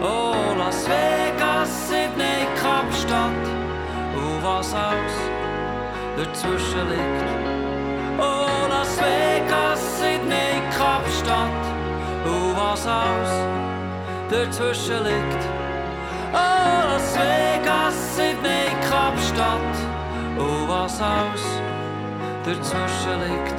Oh, 0.02 0.56
Las 0.58 0.88
Vegas, 0.88 1.88
Sydney, 1.88 2.48
Kapstadt 2.62 3.46
und 4.16 4.44
was 4.44 4.74
alles 4.74 5.14
dazwischen 6.18 6.90
liegt. 6.90 7.24
Oh, 8.18 8.68
Las 8.70 8.98
Vegas, 8.98 9.80
Sydney, 10.00 10.62
Kapstadt 10.78 11.66
und 12.26 12.56
was 12.56 12.88
alles 12.88 13.32
dazwischen 14.30 15.04
liegt. 15.04 15.44
Oh, 16.32 16.88
Las 16.88 17.18
Vegas, 17.18 18.16
Sydney, 18.16 18.72
Kapstadt 18.90 19.78
und 20.38 20.68
was 20.70 21.02
alles 21.02 21.44
dazwischen 22.46 23.20
liegt. 23.28 23.59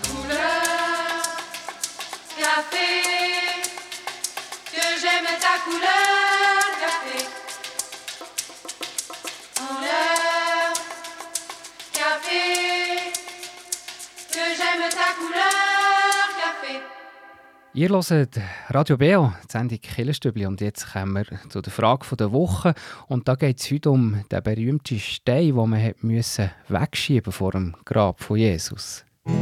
Ihr 17.81 17.89
hört 17.89 18.39
Radio 18.69 18.95
Beo, 18.95 19.33
die 19.43 19.51
Sendung 19.51 19.79
Killerstübli. 19.81 20.45
Und 20.45 20.61
jetzt 20.61 20.93
kommen 20.93 21.15
wir 21.15 21.25
zu 21.49 21.63
der 21.63 21.73
Frage 21.73 22.15
der 22.15 22.31
Woche. 22.31 22.75
Und 23.07 23.27
da 23.27 23.33
geht 23.33 23.59
es 23.59 23.71
heute 23.71 23.89
um 23.89 24.23
den 24.31 24.43
berühmten 24.43 24.99
Stein, 24.99 25.55
den 25.55 25.55
man 25.55 25.93
müssen 26.01 26.51
wegschieben 26.67 27.33
vor 27.33 27.53
dem 27.53 27.75
Grab 27.83 28.21
von 28.21 28.37
Jesus. 28.37 29.03
Die 29.25 29.33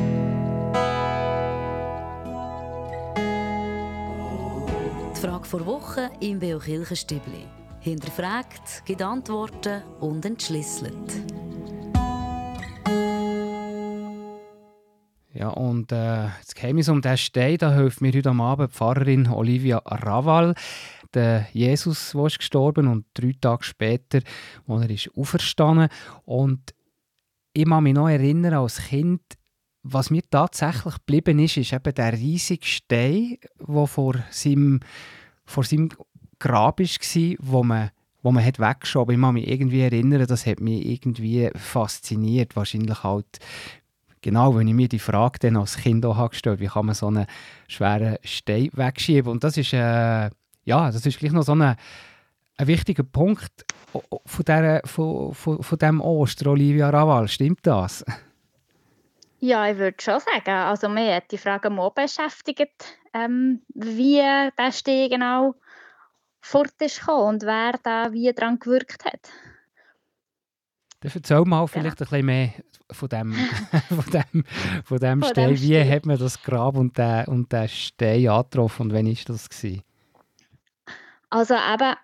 Frage 5.19 5.43
vor 5.43 5.65
Woche 5.65 6.10
im 6.21 6.39
Beo 6.39 6.60
Kirchenstübli. 6.60 7.45
Hinterfragt, 7.82 8.86
gibt 8.86 9.02
Antworten 9.02 9.84
und 9.99 10.25
entschlüsselt. 10.25 10.95
Ja, 15.39 15.52
und 15.52 15.93
äh, 15.93 16.28
das 16.45 16.54
Geheimnis 16.54 16.89
um 16.89 17.02
diesen 17.02 17.17
Stein, 17.17 17.58
da 17.60 17.73
hilft 17.73 18.02
mir 18.02 18.12
heute 18.12 18.30
Abend 18.30 18.71
die 18.71 18.75
Pfarrerin 18.75 19.30
Olivia 19.30 19.78
Raval. 19.78 20.54
Der 21.13 21.47
Jesus, 21.54 22.13
ist 22.13 22.39
gestorben 22.39 22.88
und 22.88 23.06
drei 23.13 23.34
Tage 23.39 23.63
später, 23.63 24.19
als 24.67 24.84
er 24.84 24.89
ist 24.89 25.10
auferstanden. 25.15 25.88
Und 26.25 26.75
ich 27.54 27.63
kann 27.63 27.84
mich 27.84 27.93
noch 27.93 28.10
erinnern, 28.10 28.56
als 28.56 28.80
Kind, 28.89 29.21
was 29.82 30.10
mir 30.10 30.23
tatsächlich 30.30 30.95
geblieben 30.95 31.39
ist, 31.39 31.56
ist 31.56 31.71
eben 31.71 31.95
der 31.95 32.12
riesige 32.12 32.65
Stein, 32.65 33.38
der 33.65 33.88
vor 33.88 34.15
seinem, 34.32 34.82
vor 35.45 35.63
seinem 35.63 35.88
Grab 36.38 36.82
war, 36.82 37.36
wo 37.39 37.63
man, 37.63 37.91
wo 38.21 38.34
man 38.34 38.43
hat 38.43 38.60
weggeschoben 38.60 39.15
Ich 39.15 39.21
kann 39.21 39.34
mich 39.36 39.47
irgendwie 39.47 39.82
erinnern, 39.84 40.28
das 40.28 40.45
hat 40.45 40.60
mich 40.60 40.86
irgendwie 40.86 41.49
fasziniert. 41.56 42.58
Wahrscheinlich 42.58 43.04
halt 43.04 43.39
Genau, 44.22 44.56
wenn 44.56 44.68
ich 44.68 44.74
mir 44.74 44.90
die 44.90 45.00
Frage 45.00 45.40
dann 45.40 45.58
als 45.58 45.78
Kind 45.78 46.06
auch 46.06 46.18
habe 46.18 46.30
gestellt 46.30 46.60
wie 46.60 46.68
kann 46.68 46.86
man 46.86 46.96
so 46.96 47.08
einen 47.08 47.26
schweren 47.68 48.18
Stein 48.24 48.70
wegschieben. 48.74 49.32
Und 49.32 49.44
das 49.44 49.58
ist, 49.58 49.74
äh, 49.74 50.30
ja, 50.66 50.92
das 50.92 51.06
ist 51.06 51.20
gleich 51.20 51.32
noch 51.32 51.44
so 51.44 51.54
ein, 51.54 51.62
ein 51.62 52.68
wichtiger 52.68 53.04
Punkt 53.04 53.66
von, 54.26 54.46
der, 54.46 54.82
von, 54.86 55.34
von, 55.34 55.64
von 55.64 55.78
dem 55.78 56.02
Oster, 56.02 56.52
Olivia 56.52 56.90
Raval. 56.90 57.28
Stimmt 57.28 57.60
das? 57.64 58.04
Ja, 59.40 59.70
ich 59.70 59.78
würde 59.78 59.98
schon 60.02 60.20
sagen. 60.20 60.50
Also 60.50 60.90
mir 60.90 61.16
hat 61.16 61.32
die 61.32 61.38
Frage 61.38 61.70
mal 61.70 61.92
beschäftigt, 61.92 62.98
ähm, 63.14 63.62
wie 63.74 64.18
der 64.18 64.72
Stein 64.74 65.10
genau 65.10 65.56
fort 66.42 66.74
ist 66.80 67.08
und 67.08 67.44
wer 67.44 67.80
da 67.84 68.12
wie 68.12 68.34
daran 68.34 68.60
gewirkt 68.60 69.06
hat. 69.06 69.30
Dann 71.02 71.12
erzähl 71.14 71.44
mal 71.46 71.68
vielleicht 71.68 72.00
ja. 72.00 72.06
ein 72.06 72.10
bisschen 72.10 72.26
mehr 72.26 72.54
von 72.92 73.10
dem, 73.10 73.34
von 73.34 74.12
dem, 74.12 74.44
von 74.84 74.98
dem 74.98 75.22
von 75.22 75.30
Stein. 75.30 75.56
Dem 75.56 75.62
Wie 75.62 75.92
hat 75.92 76.06
man 76.06 76.18
das 76.18 76.42
Grab 76.42 76.76
und 76.76 76.98
den, 76.98 77.26
und 77.26 77.52
den 77.52 77.70
Stein 77.70 78.28
angetroffen 78.28 78.88
und 78.88 78.94
wann 78.94 79.08
war 79.08 79.16
das? 79.28 79.50
Gewesen? 79.50 79.84
Also 81.30 81.54
eben, 81.54 81.96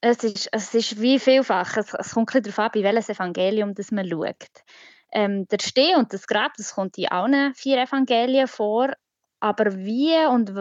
es 0.00 0.24
ist, 0.24 0.48
es 0.52 0.74
ist 0.74 1.00
wie 1.00 1.18
vielfach. 1.18 1.76
Es, 1.76 1.94
es 1.94 2.12
kommt 2.12 2.34
ein 2.34 2.42
bisschen 2.42 2.54
darauf 2.54 2.58
an, 2.58 2.70
bei 2.74 2.82
welches 2.82 3.08
Evangelium 3.08 3.74
das 3.74 3.90
man 3.90 4.08
schaut. 4.08 4.64
Ähm, 5.12 5.46
der 5.48 5.58
Steh 5.60 5.94
und 5.94 6.12
das 6.12 6.26
Grab, 6.26 6.52
das 6.56 6.74
kommt 6.74 6.98
in 6.98 7.08
allen 7.08 7.54
vier 7.54 7.82
Evangelien 7.82 8.48
vor, 8.48 8.92
aber 9.42 9.74
wie 9.74 10.14
und 10.26 10.52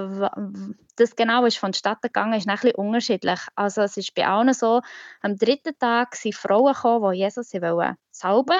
das 0.95 1.15
genau 1.15 1.45
ist 1.45 1.59
vonstatten 1.59 2.07
gegangen, 2.07 2.33
ist 2.33 2.49
ein 2.49 2.55
bisschen 2.55 2.73
unterschiedlich. 2.73 3.39
Also 3.55 3.81
es 3.81 3.95
ist 3.95 4.15
bei 4.15 4.27
allen 4.27 4.55
so, 4.55 4.81
am 5.21 5.37
dritten 5.37 5.77
Tag 5.77 6.15
sind 6.15 6.33
Frauen 6.33 6.73
gekommen, 6.73 7.13
die 7.13 7.19
Jesus 7.19 7.53
wollen 7.53 7.95
salben 8.09 8.59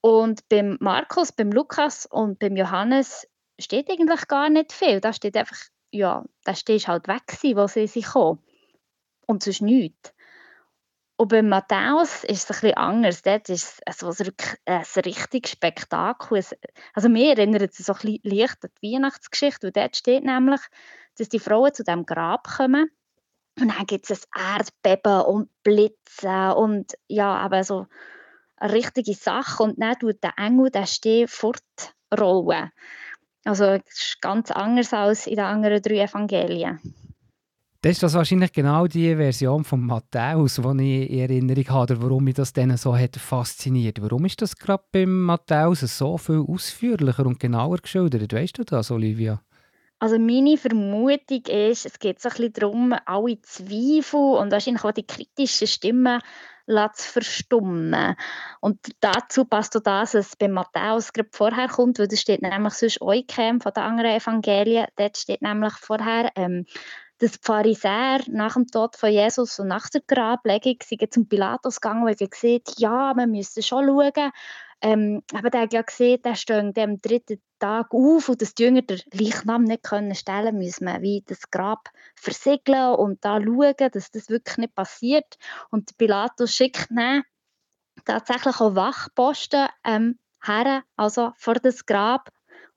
und 0.00 0.48
beim 0.48 0.78
Markus, 0.80 1.30
beim 1.30 1.52
Lukas 1.52 2.06
und 2.06 2.38
beim 2.38 2.56
Johannes 2.56 3.28
steht 3.58 3.90
eigentlich 3.90 4.28
gar 4.28 4.48
nicht 4.48 4.72
viel. 4.72 5.02
Da 5.02 5.12
steht 5.12 5.36
einfach, 5.36 5.58
ja, 5.90 6.24
da 6.44 6.54
steht 6.54 6.88
halt 6.88 7.06
weg 7.06 7.38
wo 7.54 7.66
sie 7.66 7.86
sind 7.86 8.04
gekommen. 8.06 8.42
Und 9.26 9.42
sonst 9.42 9.60
nichts. 9.60 10.14
Und 11.18 11.28
bei 11.28 11.42
Matthäus 11.42 12.24
ist 12.24 12.50
es 12.50 12.60
bisschen 12.60 12.74
anders. 12.74 13.22
Dort 13.22 13.48
ist 13.48 13.80
es 13.86 14.02
also 14.02 14.24
ein, 14.24 14.32
ein 14.66 15.02
richtiges 15.02 15.52
Spektakel. 15.52 16.44
Also 16.92 17.08
mir 17.08 17.30
erinnert 17.30 17.72
es 17.72 17.78
so 17.78 17.94
ein 17.94 17.98
bisschen 17.98 18.20
leicht 18.22 18.62
an 18.62 18.70
die 18.82 18.94
Weihnachtsgeschichte, 18.94 19.66
weil 19.66 19.72
dort 19.72 19.96
steht 19.96 20.24
nämlich, 20.24 20.60
dass 21.16 21.30
die 21.30 21.38
Frauen 21.38 21.72
zu 21.72 21.84
diesem 21.84 22.04
Grab 22.04 22.46
kommen 22.46 22.90
und 23.58 23.68
dann 23.68 23.86
gibt 23.86 24.10
es 24.10 24.28
ein 24.32 24.58
Erdbeben 24.58 25.22
und 25.22 25.50
Blitze 25.62 26.54
und 26.54 26.92
ja, 27.08 27.34
aber 27.36 27.64
so 27.64 27.86
eine 28.56 28.72
richtige 28.72 29.14
Sache 29.14 29.62
und 29.62 29.80
dann 29.80 29.98
tut 29.98 30.22
der 30.22 30.34
Engel 30.36 30.70
den 30.70 30.86
Steh 30.86 31.26
fortrollen. 31.26 32.70
Also 33.44 33.64
es 33.64 33.82
ist 33.86 34.20
ganz 34.20 34.50
anders 34.50 34.92
als 34.92 35.26
in 35.26 35.36
den 35.36 35.44
anderen 35.44 35.80
drei 35.80 36.00
Evangelien. 36.02 36.80
Das 37.86 37.92
ist 37.92 38.02
das 38.02 38.14
wahrscheinlich 38.14 38.52
genau 38.52 38.88
die 38.88 39.14
Version 39.14 39.62
von 39.62 39.80
Matthäus, 39.80 40.56
die 40.56 41.04
ich 41.04 41.10
in 41.12 41.20
Erinnerung 41.20 41.68
habe, 41.68 42.02
warum 42.02 42.24
mich 42.24 42.34
das 42.34 42.52
dann 42.52 42.76
so 42.76 42.96
hat 42.96 43.14
fasziniert. 43.14 44.02
Warum 44.02 44.24
ist 44.24 44.42
das 44.42 44.56
gerade 44.56 44.82
beim 44.90 45.22
Matthäus 45.22 45.82
so 45.82 46.18
viel 46.18 46.44
ausführlicher 46.48 47.24
und 47.24 47.38
genauer 47.38 47.76
geschildert? 47.76 48.32
Weißt 48.32 48.58
du 48.58 48.64
das, 48.64 48.90
Olivia? 48.90 49.40
Also 50.00 50.18
meine 50.18 50.56
Vermutung 50.56 51.42
ist, 51.46 51.86
es 51.86 52.00
geht 52.00 52.20
so 52.20 52.28
ein 52.28 52.34
bisschen 52.34 52.52
darum, 52.54 52.92
alle 53.06 53.40
Zweifel 53.42 54.18
und 54.18 54.50
wahrscheinlich 54.50 54.82
auch 54.82 54.90
die 54.90 55.06
kritischen 55.06 55.68
Stimmen 55.68 56.20
zu 56.66 57.12
verstummen. 57.12 58.16
Und 58.60 58.80
dazu 58.98 59.44
passt 59.44 59.76
auch 59.76 59.82
das, 59.82 60.14
was 60.14 60.34
bei 60.34 60.48
Matthäus 60.48 61.12
gerade 61.12 61.28
vorher 61.30 61.68
kommt, 61.68 62.00
weil 62.00 62.08
das 62.08 62.20
steht 62.20 62.42
nämlich 62.42 62.74
sonst 62.74 63.00
Eukem 63.00 63.60
von 63.60 63.72
den 63.72 63.84
anderen 63.84 64.10
Evangelien. 64.10 64.86
Dort 64.96 65.16
steht 65.16 65.42
nämlich 65.42 65.74
vorher, 65.74 66.32
ähm, 66.34 66.66
dass 67.18 67.32
die 67.32 67.38
Pharisäer 67.42 68.20
nach 68.28 68.54
dem 68.54 68.66
Tod 68.66 68.96
von 68.96 69.10
Jesus 69.10 69.58
und 69.58 69.68
nach 69.68 69.88
der 69.88 70.02
Grablegung 70.06 70.76
sind 70.84 71.12
zum 71.12 71.28
Pilatus 71.28 71.80
gegangen 71.80 72.02
und 72.02 72.20
haben 72.20 72.30
gesagt, 72.30 72.78
ja, 72.78 73.14
wir 73.14 73.26
müssen 73.26 73.62
schon 73.62 73.86
schauen. 73.86 74.32
Ähm, 74.82 75.22
aber 75.32 75.48
der 75.48 75.62
hat 75.62 75.72
ja 75.72 75.82
gesehen, 75.82 76.20
der 76.22 76.34
steht 76.34 76.78
am 76.78 77.00
dritten 77.00 77.40
Tag 77.58 77.94
auf 77.94 78.28
und 78.28 78.42
dass 78.42 78.54
die 78.54 78.64
Jünger 78.64 78.82
den 78.82 79.00
Leichnam 79.12 79.64
nicht 79.64 79.82
können 79.82 80.14
stellen 80.14 80.58
müssen 80.58 80.86
wir 80.86 81.00
wie 81.00 81.24
das 81.26 81.50
Grab 81.50 81.88
versiegeln 82.14 82.94
und 82.94 83.24
da 83.24 83.40
schauen, 83.40 83.74
dass 83.78 84.10
das 84.10 84.28
wirklich 84.28 84.58
nicht 84.58 84.74
passiert. 84.74 85.38
Und 85.70 85.96
Pilatus 85.96 86.54
schickt 86.54 86.88
dann 86.90 87.22
tatsächlich 88.04 88.60
auch 88.60 88.74
Wachposten 88.74 89.68
ähm, 89.84 90.18
her, 90.44 90.82
also 90.96 91.32
vor 91.36 91.54
das 91.54 91.86
Grab 91.86 92.28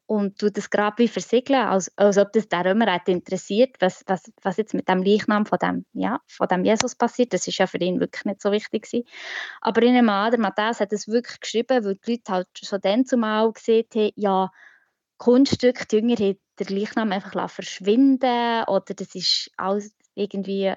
und 0.09 0.39
tut 0.39 0.57
das 0.57 0.71
Grab 0.71 0.97
wie 0.97 1.07
versiegeln, 1.07 1.67
als, 1.67 1.95
als 1.95 2.17
ob 2.17 2.33
das 2.33 2.49
der 2.49 2.65
Römer 2.65 2.91
hat 2.91 3.07
interessiert, 3.07 3.75
was, 3.79 4.03
was, 4.07 4.31
was 4.41 4.57
jetzt 4.57 4.73
mit 4.73 4.89
dem 4.89 5.03
Leichnam 5.03 5.45
von 5.45 5.59
dem, 5.59 5.85
ja, 5.93 6.19
von 6.25 6.47
dem 6.47 6.65
Jesus 6.65 6.95
passiert. 6.95 7.31
Das 7.31 7.45
ist 7.45 7.59
ja 7.59 7.67
für 7.67 7.77
ihn 7.77 7.99
wirklich 7.99 8.25
nicht 8.25 8.41
so 8.41 8.51
wichtig 8.51 8.89
gewesen. 8.89 9.07
Aber 9.61 9.83
in 9.83 9.95
einem 9.95 10.09
anderen 10.09 10.41
Matthäus 10.41 10.79
hat 10.79 10.91
es 10.93 11.07
wirklich 11.07 11.39
geschrieben, 11.39 11.85
weil 11.85 11.93
die 11.93 12.11
Leute 12.11 12.31
halt 12.31 12.47
schon 12.55 12.81
dann 12.81 13.05
zumal 13.05 13.53
gesehen 13.53 13.85
haben, 13.93 14.11
ja, 14.15 14.49
Kunststück, 15.17 15.87
die 15.87 15.97
Jünger 15.97 16.15
haben 16.15 16.39
den 16.59 16.75
Leichnam 16.75 17.11
einfach 17.11 17.51
verschwinden 17.51 18.63
oder 18.65 18.93
das 18.95 19.13
ist 19.13 19.51
alles 19.57 19.95
irgendwie 20.15 20.73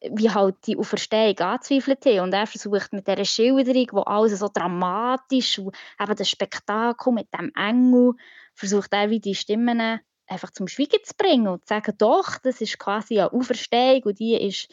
wie 0.00 0.30
halt 0.30 0.56
die 0.66 0.76
Auferstehung 0.76 1.38
angezweifelt 1.38 2.04
haben. 2.06 2.20
Und 2.20 2.32
er 2.32 2.46
versucht 2.46 2.92
mit 2.92 3.06
dieser 3.06 3.24
Schilderung, 3.24 3.86
wo 3.92 4.00
alles 4.00 4.38
so 4.38 4.48
dramatisch 4.52 5.58
und 5.58 5.76
eben 6.00 6.16
das 6.16 6.28
Spektakel 6.28 7.12
mit 7.12 7.28
dem 7.32 7.52
Engel, 7.54 8.14
versucht 8.58 8.92
er 8.92 9.08
wie 9.08 9.20
die 9.20 9.36
Stimmen 9.36 10.00
einfach 10.26 10.50
zum 10.50 10.66
Schweigen 10.66 11.02
zu 11.04 11.14
bringen 11.16 11.46
und 11.46 11.60
zu 11.66 11.74
sagen, 11.74 11.94
doch, 11.96 12.38
das 12.38 12.60
ist 12.60 12.78
quasi 12.78 13.18
eine 13.18 13.32
Auferstehung 13.32 14.02
und 14.02 14.18
die 14.18 14.34
ist 14.34 14.68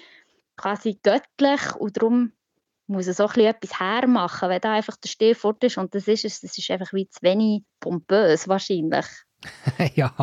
quasi 0.58 1.00
göttlich 1.04 1.76
und 1.76 1.96
darum 1.96 2.34
muss 2.88 3.08
er 3.08 3.14
so 3.14 3.26
etwas 3.26 3.80
hermachen, 3.80 4.50
wenn 4.50 4.62
da 4.62 4.74
einfach 4.74 4.98
der 4.98 5.10
Stiefwort 5.10 5.64
ist 5.64 5.78
und 5.78 5.94
das 5.94 6.08
ist 6.08 6.26
es, 6.26 6.42
das 6.42 6.58
ist 6.58 6.70
einfach 6.72 6.94
wie 6.94 7.08
zu 7.08 7.22
wenig 7.22 7.64
pompös 7.80 8.48
wahrscheinlich. 8.48 9.06
ja, 9.96 10.14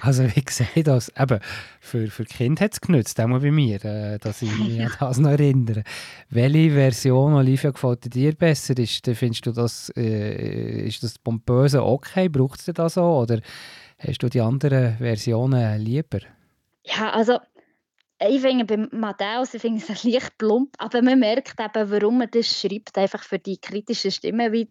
also 0.00 0.24
wie 0.34 0.42
gesagt, 0.42 0.70
das, 0.84 1.12
eben, 1.18 1.40
für, 1.80 2.08
für 2.08 2.24
Kinder 2.24 2.64
hat 2.64 2.72
es 2.72 2.80
genützt, 2.80 3.20
auch 3.20 3.28
bei 3.28 3.50
mir, 3.50 3.84
äh, 3.84 4.18
dass 4.18 4.42
ich 4.42 4.58
mich 4.58 4.80
an 4.80 4.92
das 5.00 5.18
noch 5.18 5.30
erinnere. 5.30 5.82
Welche 6.30 6.70
Version, 6.72 7.34
Olivia, 7.34 7.70
gefällt 7.70 8.12
dir 8.14 8.34
besser? 8.34 8.76
Ist, 8.78 9.06
findest 9.14 9.46
du 9.46 9.52
das, 9.52 9.90
äh, 9.96 10.86
ist 10.86 11.02
das 11.02 11.18
pompöse 11.18 11.84
okay? 11.84 12.28
Braucht 12.28 12.60
es 12.60 12.66
das 12.74 12.94
so? 12.94 13.04
Oder 13.04 13.40
hast 13.98 14.22
du 14.22 14.28
die 14.28 14.40
anderen 14.40 14.96
Versionen 14.98 15.80
lieber? 15.80 16.20
Ja, 16.84 17.10
also 17.10 17.38
ich 18.18 18.40
finde 18.40 18.64
bei 18.64 18.96
Matthäus 18.96 19.52
ich 19.54 19.60
finde 19.60 19.82
es 19.86 20.04
leicht 20.04 20.38
plump, 20.38 20.74
aber 20.78 21.02
man 21.02 21.18
merkt 21.18 21.60
eben, 21.60 21.90
warum 21.90 22.22
er 22.22 22.28
das 22.28 22.46
schreibt, 22.46 22.96
einfach 22.96 23.22
für 23.22 23.38
die 23.38 23.58
kritischen 23.58 24.10
Stimmen, 24.10 24.52
wie 24.52 24.70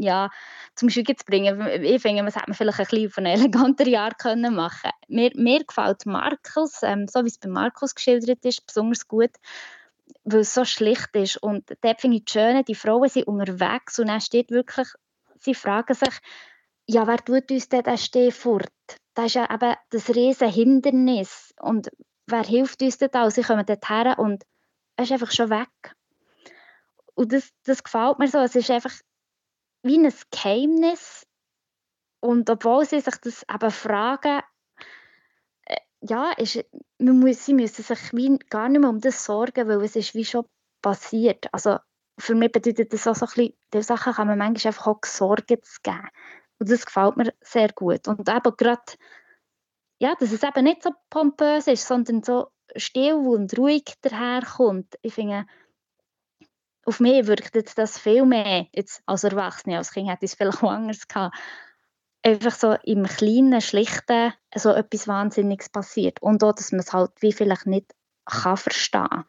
ja, 0.00 0.30
zum 0.74 0.90
Schweigen 0.90 1.16
zu 1.16 1.24
bringen. 1.24 1.66
Ich 1.82 2.02
finde, 2.02 2.22
man 2.22 2.32
hätte 2.32 2.54
vielleicht 2.54 2.78
ein 2.78 2.86
bisschen 2.86 3.06
auf 3.08 3.18
eine 3.18 3.32
elegantere 3.32 3.98
Art 3.98 4.18
können 4.18 4.54
machen 4.54 4.90
mir, 5.08 5.30
mir 5.34 5.64
gefällt 5.64 6.06
Markus, 6.06 6.82
ähm, 6.82 7.06
so 7.08 7.24
wie 7.24 7.28
es 7.28 7.38
bei 7.38 7.48
Markus 7.48 7.94
geschildert 7.94 8.44
ist, 8.44 8.66
besonders 8.66 9.08
gut, 9.08 9.30
weil 10.24 10.40
es 10.40 10.54
so 10.54 10.64
schlicht 10.64 11.14
ist. 11.14 11.38
Und 11.38 11.64
dort 11.80 12.00
finde 12.00 12.18
ich 12.18 12.24
es 12.26 12.32
schön, 12.32 12.64
die 12.64 12.74
Frauen 12.74 13.08
sind 13.08 13.26
unterwegs 13.26 13.98
und 13.98 14.08
dann 14.08 14.20
steht 14.20 14.50
wirklich, 14.50 14.88
sie 15.38 15.54
fragen 15.54 15.94
sich, 15.94 16.18
ja, 16.86 17.06
wer 17.06 17.18
tut 17.18 17.50
uns 17.50 17.68
denn 17.68 17.82
den 17.82 17.98
Steh 17.98 18.30
fort? 18.30 18.70
Das 19.14 19.26
ist 19.26 19.34
ja 19.34 19.52
eben 19.52 19.74
das 19.90 20.08
riesige 20.10 20.50
Hindernis. 20.50 21.52
Und 21.60 21.90
wer 22.26 22.44
hilft 22.44 22.82
uns 22.82 22.98
denn 22.98 23.10
da? 23.12 23.30
Sie 23.30 23.42
kommen 23.42 23.66
dort 23.66 23.88
her 23.88 24.18
und 24.18 24.44
er 24.96 25.04
ist 25.04 25.12
einfach 25.12 25.30
schon 25.30 25.50
weg. 25.50 25.94
Und 27.14 27.32
das, 27.32 27.50
das 27.64 27.82
gefällt 27.82 28.18
mir 28.18 28.28
so. 28.28 28.38
Es 28.38 28.54
ist 28.54 28.70
einfach 28.70 28.92
wie 29.88 29.98
ein 29.98 30.12
Geheimnis. 30.30 31.26
Und 32.20 32.48
obwohl 32.50 32.84
sie 32.84 33.00
sich 33.00 33.16
das 33.16 33.44
eben 33.52 33.70
fragen, 33.70 34.42
äh, 35.64 35.76
ja, 36.02 36.32
ist, 36.32 36.64
man 36.98 37.18
muss, 37.18 37.44
sie 37.44 37.54
müssen 37.54 37.82
sich 37.82 38.12
wie 38.12 38.38
gar 38.50 38.68
nicht 38.68 38.80
mehr 38.80 38.90
um 38.90 39.00
das 39.00 39.24
sorgen, 39.24 39.68
weil 39.68 39.82
es 39.82 39.96
ist 39.96 40.14
wie 40.14 40.24
schon 40.24 40.46
passiert. 40.82 41.46
Also 41.52 41.78
für 42.18 42.34
mich 42.34 42.52
bedeutet 42.52 42.92
das 42.92 43.06
auch 43.06 43.14
so 43.14 43.26
ein 43.26 43.32
bisschen, 43.34 43.54
der 43.72 43.82
Sachen 43.82 44.12
kann 44.12 44.26
man 44.26 44.38
manchmal 44.38 44.70
einfach 44.70 44.86
auch 44.86 45.00
Sorgen 45.04 45.62
zu 45.62 45.80
geben. 45.82 46.08
Und 46.58 46.70
das 46.70 46.86
gefällt 46.86 47.16
mir 47.16 47.32
sehr 47.40 47.72
gut. 47.72 48.08
Und 48.08 48.28
eben 48.28 48.56
gerade, 48.56 48.82
ja, 50.00 50.14
dass 50.18 50.32
es 50.32 50.42
eben 50.42 50.64
nicht 50.64 50.82
so 50.82 50.90
pompös 51.10 51.68
ist, 51.68 51.86
sondern 51.86 52.22
so 52.22 52.48
still 52.76 53.14
und 53.14 53.56
ruhig 53.56 53.84
daherkommt. 54.02 54.98
Ich 55.02 55.14
finde, 55.14 55.46
auf 56.88 57.00
mich 57.00 57.26
wirkt 57.26 57.54
das 57.76 57.98
viel 57.98 58.24
mehr 58.24 58.66
jetzt 58.72 59.02
als 59.04 59.22
Erwachsene. 59.22 59.76
Als 59.76 59.92
Kind 59.92 60.08
hätte 60.08 60.24
ich 60.24 60.32
es 60.32 60.36
vielleicht 60.36 60.62
auch 60.62 60.70
anders 60.70 61.06
gehabt. 61.06 61.36
Einfach 62.22 62.54
so 62.54 62.76
im 62.82 63.04
kleinen, 63.04 63.60
schlichten 63.60 64.32
so 64.54 64.72
etwas 64.72 65.06
Wahnsinniges 65.06 65.68
passiert. 65.68 66.20
Und 66.22 66.42
auch, 66.42 66.54
dass 66.54 66.72
man 66.72 66.80
es 66.80 66.92
halt 66.92 67.10
wie 67.20 67.32
vielleicht 67.32 67.66
nicht 67.66 67.94
kann 68.24 68.56
verstehen 68.56 69.24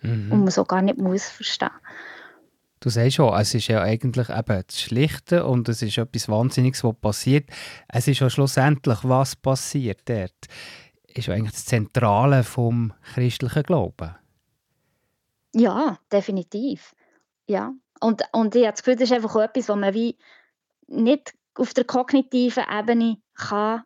mhm. 0.00 0.32
und 0.32 0.40
man 0.40 0.50
so 0.50 0.64
gar 0.64 0.82
nicht 0.82 0.98
muss 0.98 1.28
verstehen. 1.28 1.70
Du 2.80 2.88
sagst 2.88 3.16
schon, 3.16 3.38
es 3.38 3.52
ist 3.54 3.68
ja 3.68 3.82
eigentlich 3.82 4.30
eben 4.30 4.64
das 4.66 4.80
Schlichte 4.80 5.44
und 5.44 5.68
es 5.68 5.82
ist 5.82 5.98
etwas 5.98 6.30
Wahnsinniges, 6.30 6.82
was 6.82 6.94
passiert. 6.94 7.50
Es 7.88 8.08
ist 8.08 8.20
ja 8.20 8.30
schlussendlich, 8.30 8.98
was 9.02 9.36
passiert 9.36 10.00
dort, 10.06 10.46
ist 11.08 11.26
ja 11.26 11.34
eigentlich 11.34 11.52
das 11.52 11.66
Zentrale 11.66 12.42
vom 12.42 12.94
christlichen 13.12 13.64
Glauben. 13.64 14.14
Ja, 15.54 15.98
definitiv. 16.12 16.94
Ja. 17.46 17.72
Und, 18.00 18.22
und 18.32 18.54
ich 18.54 18.62
habe 18.62 18.72
das 18.72 18.82
Gefühl, 18.82 18.96
das 18.96 19.10
ist 19.10 19.12
einfach 19.12 19.34
auch 19.34 19.42
etwas, 19.42 19.68
was 19.68 19.76
man 19.76 19.94
wie 19.94 20.16
nicht 20.86 21.34
auf 21.54 21.74
der 21.74 21.84
kognitiven 21.84 22.64
Ebene 22.70 23.18
kann 23.34 23.82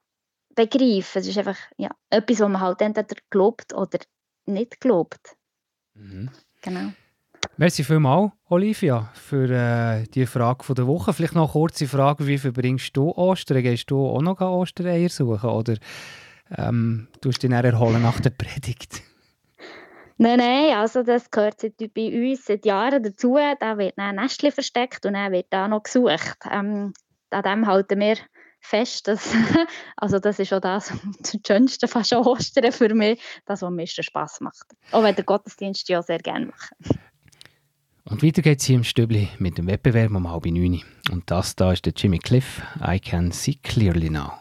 begreifen 0.55 1.13
kann. 1.13 1.23
Es 1.23 1.27
ist 1.27 1.39
einfach 1.39 1.59
ja, 1.77 1.91
etwas, 2.11 2.41
was 2.41 2.49
man 2.49 2.61
halt 2.61 2.81
entweder 2.81 3.17
glaubt 3.31 3.75
oder 3.75 3.99
nicht 4.47 4.81
glaubt. 4.81 5.37
Mhm. 5.95 6.31
Genau. 6.63 6.93
Merci 7.57 7.85
vielmals, 7.85 8.33
Olivia, 8.49 9.11
für 9.15 9.49
äh, 9.51 10.05
die 10.09 10.27
Frage 10.27 10.65
von 10.65 10.75
der 10.75 10.87
Woche. 10.87 11.13
Vielleicht 11.13 11.35
noch 11.35 11.45
eine 11.45 11.53
kurze 11.53 11.87
Frage, 11.87 12.27
wie 12.27 12.39
verbringst 12.39 12.97
du 12.97 13.11
Ostern? 13.11 13.63
Gehst 13.63 13.91
du 13.91 14.07
auch 14.07 14.23
noch 14.23 14.41
Ostereier 14.41 15.09
suchen 15.09 15.51
oder 15.51 15.77
ähm, 16.57 17.09
tust 17.21 17.43
du 17.43 17.49
dich 17.49 17.57
erholen 17.57 18.03
nach 18.03 18.21
der 18.21 18.31
Predigt? 18.31 19.03
Nein, 20.17 20.39
nein, 20.39 20.77
also 20.77 21.03
das 21.03 21.31
gehört 21.31 21.61
seit, 21.61 21.77
bei 21.93 22.31
uns 22.31 22.45
seit 22.45 22.65
Jahren 22.65 23.03
dazu. 23.03 23.37
Da 23.61 23.79
wird 23.79 23.99
ein 23.99 24.17
Nestchen 24.17 24.53
versteckt 24.53 25.05
und 25.07 25.15
dann 25.15 25.33
wird 25.33 25.47
da 25.51 25.67
noch 25.67 25.83
gesucht. 25.83 26.39
Ähm, 26.51 26.93
an 27.31 27.43
dem 27.43 27.67
halten 27.67 27.99
wir 27.99 28.17
fest. 28.61 29.09
Dass, 29.09 29.35
also 29.97 30.19
das 30.19 30.39
ist 30.39 30.53
auch 30.53 30.61
das, 30.61 30.93
das 31.21 31.39
Schönste 31.47 31.89
fast 31.89 32.11
schon 32.11 32.27
Ostern 32.27 32.73
für 32.73 32.95
mich, 32.95 33.21
das, 33.47 33.63
was 33.63 33.71
meisten 33.71 34.03
Spass 34.03 34.41
macht. 34.41 34.67
Auch 34.93 35.03
wenn 35.03 35.15
der 35.15 35.25
Gottesdienst 35.25 35.89
ja 35.89 36.03
sehr 36.03 36.19
gerne 36.19 36.47
mache. 36.47 37.01
Und 38.05 38.23
weiter 38.23 38.43
geht's 38.43 38.67
hier 38.67 38.77
im 38.77 38.85
Stübli 38.85 39.31
mit 39.39 39.57
dem 39.57 39.67
Wettbewerb 39.67 40.11
um 40.11 40.31
halb 40.31 40.45
neun. 40.47 40.83
Und 41.11 41.31
das 41.31 41.57
da 41.57 41.73
ist 41.73 41.87
der 41.87 41.95
Jimmy 41.97 42.19
Cliff. 42.19 42.63
I 42.87 43.01
can 43.01 43.33
see 43.33 43.55
clearly 43.63 44.11
now. 44.11 44.33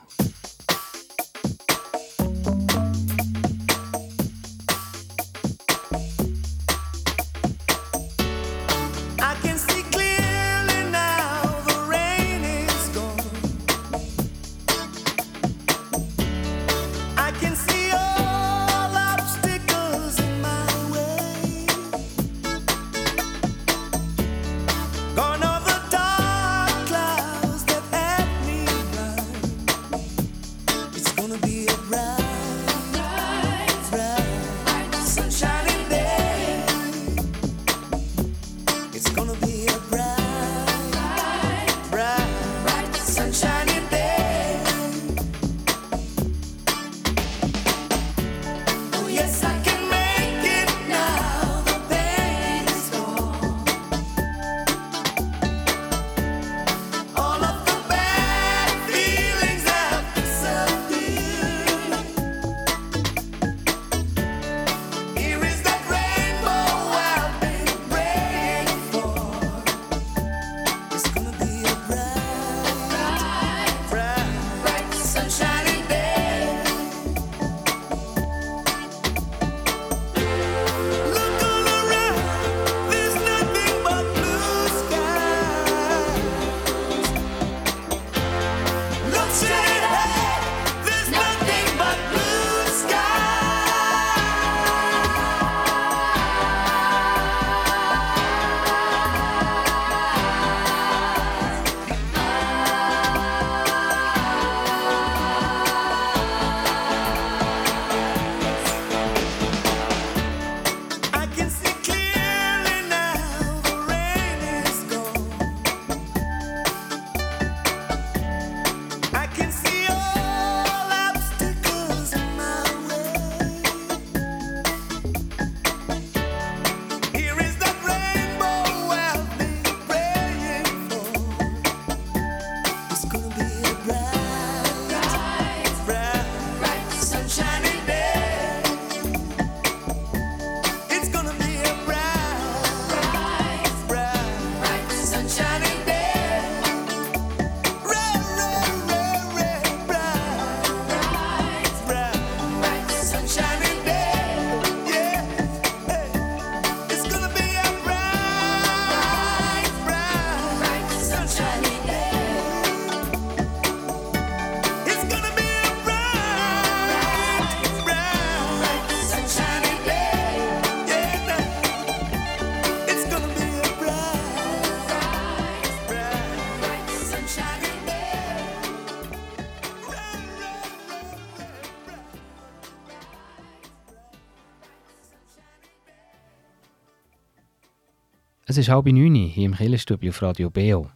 Es 188.54 188.60
ist 188.60 188.70
halb 188.70 188.86
neun 188.86 189.16
hier 189.16 189.46
im 189.46 189.56
Killerstübli 189.56 190.10
auf 190.10 190.22
Radio 190.22 190.52
Beo. 190.52 190.92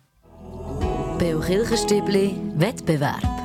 Beo 1.18 1.40
Kirchenstübli 1.40 2.36
Wettbewerb. 2.56 3.37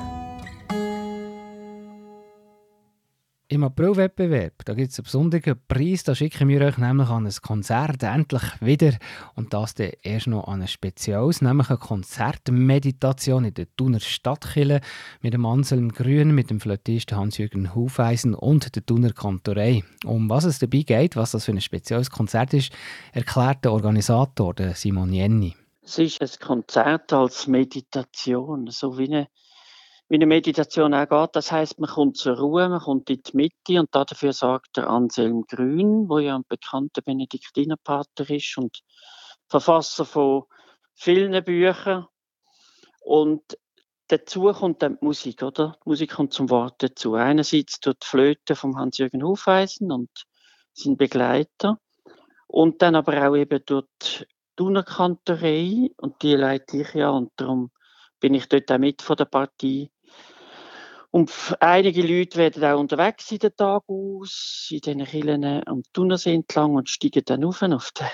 Im 3.52 3.64
Aprilwettbewerb, 3.64 4.64
da 4.64 4.72
gibt 4.72 4.92
es 4.92 4.98
einen 4.98 5.04
besonderen 5.04 5.60
Preis, 5.68 6.04
da 6.04 6.14
schicken 6.14 6.48
wir 6.48 6.62
euch 6.62 6.78
nämlich 6.78 7.10
an 7.10 7.26
ein 7.26 7.34
Konzert 7.42 8.02
endlich 8.02 8.42
wieder 8.62 8.94
und 9.34 9.52
das 9.52 9.74
dann 9.74 9.90
erst 10.00 10.28
noch 10.28 10.48
an 10.48 10.62
ein 10.62 10.68
Spezielles, 10.68 11.42
nämlich 11.42 11.68
eine 11.68 11.76
Konzertmeditation 11.76 13.44
in 13.44 13.52
der 13.52 13.66
Thuner 13.76 14.00
Stadtkirche 14.00 14.80
mit 15.20 15.34
dem 15.34 15.44
Anselm 15.44 15.92
Grün, 15.92 16.34
mit 16.34 16.48
dem 16.48 16.60
Flötisten 16.60 17.18
Hans-Jürgen 17.18 17.74
Hufeisen 17.74 18.34
und 18.34 18.74
der 18.74 18.86
Thuner 18.86 19.12
Kantorei. 19.12 19.84
Um 20.06 20.30
was 20.30 20.44
es 20.44 20.58
dabei 20.58 20.84
geht, 20.84 21.14
was 21.16 21.32
das 21.32 21.44
für 21.44 21.52
ein 21.52 21.60
spezielles 21.60 22.08
Konzert 22.08 22.54
ist, 22.54 22.72
erklärt 23.12 23.66
der 23.66 23.72
Organisator, 23.72 24.54
der 24.54 24.74
Simon 24.76 25.12
Jenny. 25.12 25.54
Es 25.82 25.98
ist 25.98 26.22
ein 26.22 26.30
Konzert 26.40 27.12
als 27.12 27.46
Meditation, 27.46 28.68
so 28.70 28.96
wie 28.96 29.08
eine, 29.08 29.28
wie 30.12 30.16
eine 30.16 30.26
Meditation 30.26 30.92
auch 30.92 31.08
geht. 31.08 31.36
Das 31.36 31.50
heißt, 31.50 31.80
man 31.80 31.88
kommt 31.88 32.18
zur 32.18 32.36
Ruhe, 32.36 32.68
man 32.68 32.80
kommt 32.80 33.08
in 33.08 33.22
die 33.22 33.34
Mitte 33.34 33.80
und 33.80 33.94
dafür 33.94 34.34
sorgt 34.34 34.76
der 34.76 34.90
Anselm 34.90 35.46
Grün, 35.48 36.06
wo 36.06 36.18
ja 36.18 36.36
ein 36.36 36.44
bekannter 36.46 37.00
Benediktinerpater 37.00 38.28
ist 38.28 38.58
und 38.58 38.82
Verfasser 39.48 40.04
von 40.04 40.42
vielen 40.94 41.42
Büchern. 41.42 42.08
Und 43.00 43.56
dazu 44.08 44.52
kommt 44.52 44.82
dann 44.82 44.98
die 45.00 45.04
Musik, 45.06 45.42
oder? 45.42 45.78
Die 45.82 45.88
Musik 45.88 46.10
kommt 46.10 46.34
zum 46.34 46.50
Wort 46.50 46.82
dazu. 46.82 47.14
Einerseits 47.14 47.80
durch 47.80 47.96
die 47.96 48.06
Flöte 48.06 48.54
von 48.54 48.76
Hans-Jürgen 48.76 49.22
Hufeisen 49.22 49.90
und 49.90 50.10
sein 50.74 50.98
Begleiter. 50.98 51.78
Und 52.48 52.82
dann 52.82 52.96
aber 52.96 53.30
auch 53.30 53.34
eben 53.34 53.64
durch 53.64 53.86
die 54.02 54.26
Thunerkantorei. 54.56 55.88
Und 55.96 56.22
die 56.22 56.34
leite 56.34 56.82
ich 56.82 56.92
ja. 56.92 57.08
Und 57.08 57.30
darum 57.36 57.70
bin 58.20 58.34
ich 58.34 58.46
dort 58.50 58.70
auch 58.70 58.78
mit 58.78 59.00
von 59.00 59.16
der 59.16 59.24
Partie. 59.24 59.90
Und 61.12 61.30
einige 61.60 62.00
Leute 62.00 62.38
werden 62.38 62.64
auch 62.64 62.80
unterwegs 62.80 63.30
in 63.30 63.38
den 63.38 63.54
Tag 63.54 63.82
aus, 63.86 64.68
in 64.70 64.80
diesen 64.80 65.04
Kirchen 65.04 65.44
am 65.44 65.82
Thunersee 65.92 66.34
entlang 66.34 66.74
und 66.74 66.88
steigen 66.88 67.22
dann 67.26 67.44
auf, 67.44 67.60
auf 67.60 67.90
den, 67.92 68.06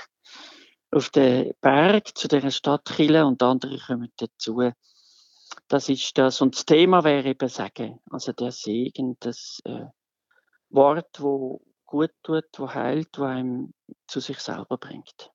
auf 0.91 1.09
den 1.11 1.55
Berg 1.61 2.19
zu 2.19 2.27
dieser 2.27 2.51
Stadtkille 2.51 3.25
und 3.25 3.41
andere 3.41 3.79
kommen 3.79 4.13
dazu. 4.17 4.73
Das 5.69 5.89
ist 5.89 6.19
das. 6.19 6.41
Und 6.41 6.57
das 6.57 6.67
Thema 6.67 7.05
wäre 7.05 7.29
eben 7.29 7.49
Sagen. 7.49 8.01
Also 8.11 8.33
der 8.33 8.51
Segen, 8.51 9.17
das 9.21 9.61
äh, 9.65 9.87
Wort, 10.71 11.21
wo 11.21 11.63
gut 11.87 12.11
tut, 12.25 12.47
wo 12.57 12.75
heilt, 12.75 13.17
wo 13.17 13.25
einem 13.25 13.75
zu 14.09 14.19
sich 14.19 14.41
selber 14.41 14.77
bringt. 14.77 15.31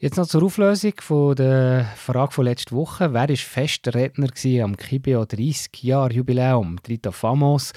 Jetzt 0.00 0.16
noch 0.16 0.28
zur 0.28 0.44
Auflösung 0.44 0.92
von 1.00 1.34
der 1.34 1.84
Frage 1.96 2.30
von 2.30 2.44
letzter 2.44 2.76
Woche. 2.76 3.12
Wer 3.14 3.28
war 3.28 3.36
fester 3.36 3.94
Redner 3.94 4.28
gewesen 4.28 4.62
am 4.62 4.76
Kibio 4.76 5.24
30 5.24 5.82
Jahre 5.82 6.12
Jubiläum? 6.12 6.78
Rita 6.88 7.10
Famos 7.10 7.72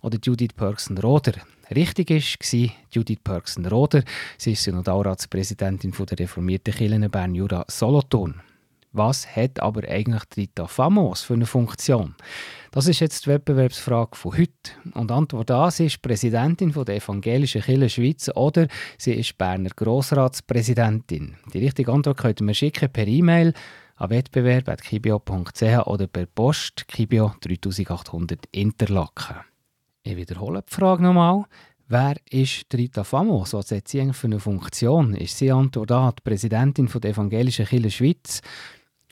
oder 0.00 0.16
Judith 0.22 0.54
Perksen-Roder? 0.54 1.32
Richtig 1.74 2.10
war 2.10 2.70
Judith 2.92 3.18
Perksen-Roder. 3.24 4.04
Sie 4.38 4.52
ist 4.52 4.62
Synodalratspräsidentin 4.62 5.90
der 5.90 6.20
reformierten 6.20 6.72
Kirche 6.72 7.08
Bern 7.08 7.34
Jura 7.34 7.64
Solothurn. 7.66 8.40
Was 8.96 9.26
hat 9.34 9.58
aber 9.58 9.88
eigentlich 9.88 10.22
Rita 10.36 10.68
Famos 10.68 11.22
für 11.22 11.34
eine 11.34 11.46
Funktion? 11.46 12.14
Das 12.70 12.86
ist 12.86 13.00
jetzt 13.00 13.26
die 13.26 13.30
Wettbewerbsfrage 13.30 14.14
von 14.14 14.38
heute. 14.38 14.52
Und 14.92 15.10
Antwort 15.10 15.50
A, 15.50 15.68
sie 15.72 15.86
ist 15.86 16.00
Präsidentin 16.00 16.72
von 16.72 16.84
der 16.84 16.94
Evangelischen 16.94 17.62
Kirche 17.62 17.88
Schweiz 17.88 18.30
oder 18.36 18.68
sie 18.96 19.14
ist 19.14 19.36
Berner 19.36 19.70
Grossratspräsidentin. 19.70 21.34
Die 21.52 21.58
richtige 21.58 21.92
Antwort 21.92 22.18
könnt 22.18 22.40
ihr 22.40 22.44
mir 22.44 22.54
schicken 22.54 22.88
per 22.88 23.08
E-Mail 23.08 23.52
an 23.96 24.10
wettbewerb.kibio.ch 24.10 25.86
oder 25.86 26.06
per 26.06 26.26
Post 26.26 26.86
Kibio 26.86 27.34
3800 27.40 28.46
Interlaken. 28.52 29.38
Ich 30.04 30.16
wiederhole 30.16 30.62
die 30.62 30.72
Frage 30.72 31.02
nochmal. 31.02 31.46
Wer 31.88 32.14
ist 32.30 32.72
Rita 32.72 33.02
Famos? 33.02 33.54
Was 33.54 33.72
hat 33.72 33.88
sie 33.88 34.00
eigentlich 34.00 34.16
für 34.16 34.28
eine 34.28 34.38
Funktion? 34.38 35.14
Ist 35.14 35.36
sie 35.36 35.50
Antwort 35.50 35.90
A, 35.90 36.12
die 36.12 36.22
Präsidentin 36.22 36.86
der 36.86 37.10
Evangelischen 37.10 37.66
Kirche 37.66 37.90
Schweiz? 37.90 38.40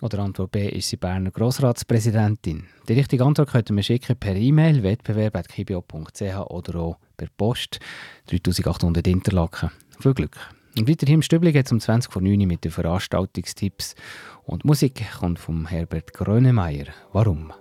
Oder 0.02 0.18
Antwort 0.18 0.50
B, 0.50 0.68
ist 0.68 0.88
sie 0.88 0.96
Berner 0.96 1.30
Grossratspräsidentin? 1.30 2.64
Die 2.88 2.94
richtige 2.94 3.24
Antwort 3.24 3.50
könnt 3.50 3.70
ihr 3.70 3.74
mir 3.74 3.84
schicken 3.84 4.16
per 4.16 4.34
E-Mail 4.34 4.82
wettbewerb.kibio.ch 4.82 6.50
oder 6.50 6.80
auch 6.80 6.96
per 7.16 7.28
Post 7.36 7.78
3800 8.26 9.06
Interlaken. 9.06 9.70
Viel 10.00 10.14
Glück! 10.14 10.36
Und 10.76 10.88
weiterhin 10.88 11.16
im 11.16 11.22
Stübli 11.22 11.52
geht 11.52 11.66
es 11.66 11.72
um 11.72 11.78
20 11.78 12.12
vor 12.12 12.20
9 12.20 12.40
Uhr 12.40 12.46
mit 12.46 12.64
den 12.64 12.72
Veranstaltungstipps. 12.72 13.94
Und 14.42 14.64
Musik 14.64 15.04
kommt 15.20 15.38
von 15.38 15.66
Herbert 15.66 16.12
Grönemeyer. 16.12 16.86
Warum? 17.12 17.52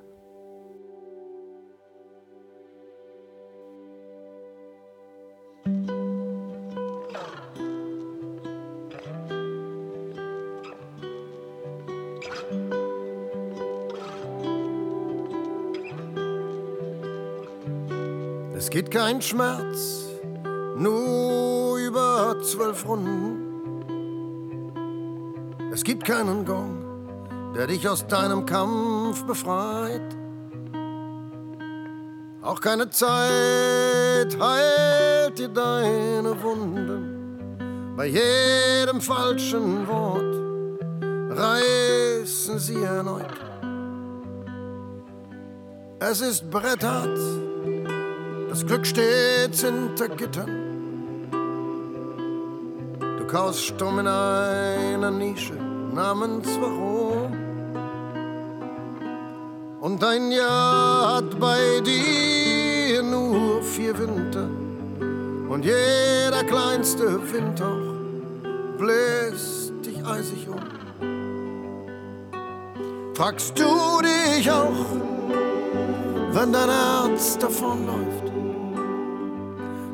Es 5.64 5.88
geht 5.88 5.91
kein 18.92 19.22
Schmerz, 19.22 20.06
nur 20.76 21.78
über 21.78 22.36
zwölf 22.44 22.86
Runden. 22.86 23.48
Es 25.72 25.84
gibt 25.84 26.04
keinen 26.04 26.46
Gong, 26.46 27.54
der 27.56 27.68
dich 27.68 27.88
aus 27.88 28.06
deinem 28.06 28.46
Kampf 28.46 29.26
befreit. 29.26 30.18
Auch 32.42 32.60
keine 32.60 32.90
Zeit 32.90 34.38
heilt 34.40 35.40
dir 35.40 35.48
deine 35.48 36.36
Wunden. 36.44 37.96
Bei 37.96 38.08
jedem 38.08 39.00
falschen 39.00 39.88
Wort 39.88 40.36
reißen 41.38 42.60
sie 42.60 42.84
erneut. 42.84 43.40
Es 46.00 46.20
ist 46.20 46.50
bretthart, 46.50 47.20
das 48.52 48.66
Glück 48.66 48.86
steht 48.86 49.56
hinter 49.56 50.10
Gittern. 50.10 51.30
Du 53.18 53.26
kaust 53.26 53.64
stumm 53.64 54.00
in 54.00 54.08
einer 54.08 55.10
Nische 55.10 55.54
namens 55.54 56.50
Warum. 56.60 57.32
Und 59.80 60.04
dein 60.04 60.34
Jahr 60.34 61.16
hat 61.16 61.40
bei 61.40 61.80
dir 61.80 63.02
nur 63.04 63.64
vier 63.64 63.98
Winter. 63.98 64.50
Und 65.48 65.64
jeder 65.64 66.44
kleinste 66.44 67.22
Windhauch 67.32 67.96
bläst 68.78 69.72
dich 69.86 70.06
eisig 70.06 70.50
um. 70.50 70.60
Fragst 73.14 73.58
du 73.58 74.02
dich 74.02 74.52
auch, 74.52 74.86
wenn 76.34 76.52
dein 76.52 76.70
Herz 76.70 77.38
davonläuft? 77.38 78.21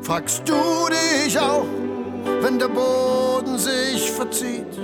Fragst 0.08 0.48
du 0.48 0.54
dich 0.88 1.38
auch, 1.38 1.66
wenn 2.40 2.58
der 2.58 2.68
Boden 2.68 3.58
sich 3.58 4.10
verzieht, 4.10 4.78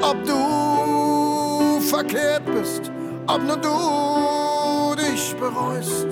ob 0.00 0.24
du 0.24 1.80
verkehrt 1.80 2.44
bist, 2.44 2.92
ob 3.26 3.42
nur 3.42 3.56
du 3.56 5.02
dich 5.02 5.34
bereust? 5.34 6.06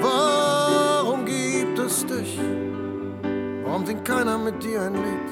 Warum 0.00 1.26
gibt 1.26 1.78
es 1.78 2.06
dich? 2.06 2.40
Warum 3.64 3.84
singt 3.84 4.06
keiner 4.06 4.38
mit 4.38 4.62
dir 4.62 4.80
ein 4.80 4.94
Lied? 4.94 5.30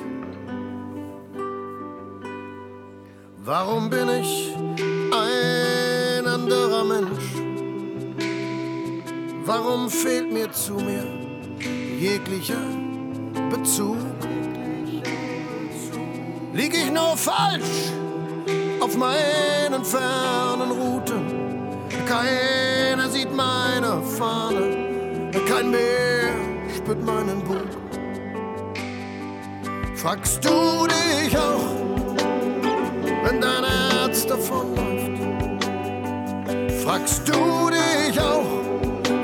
Warum 3.38 3.88
bin 3.88 4.10
ich 4.10 4.54
ein 5.10 6.26
anderer 6.26 6.84
Mensch? 6.84 7.42
Warum 9.46 9.88
fehlt 9.88 10.30
mir 10.30 10.52
zu 10.52 10.74
mir 10.74 11.23
jeglicher 12.04 12.66
Bezug? 13.50 13.96
Lieg 16.52 16.74
ich 16.74 16.90
nur 16.92 17.16
falsch 17.16 17.92
auf 18.80 18.96
meinen 18.96 19.84
fernen 19.84 20.70
Routen? 20.70 21.24
Keiner 22.06 23.08
sieht 23.08 23.34
meine 23.34 24.02
Fahne, 24.18 25.30
kein 25.48 25.70
Meer 25.70 26.34
spürt 26.76 27.02
meinen 27.02 27.40
Bug. 27.42 27.70
Fragst 29.94 30.44
du 30.44 30.86
dich 30.86 31.36
auch, 31.38 31.68
wenn 33.24 33.40
dein 33.40 33.64
Herz 33.64 34.26
davonläuft? 34.26 35.24
Fragst 36.84 37.26
du 37.26 37.70
dich 37.70 38.20
auch, 38.20 38.50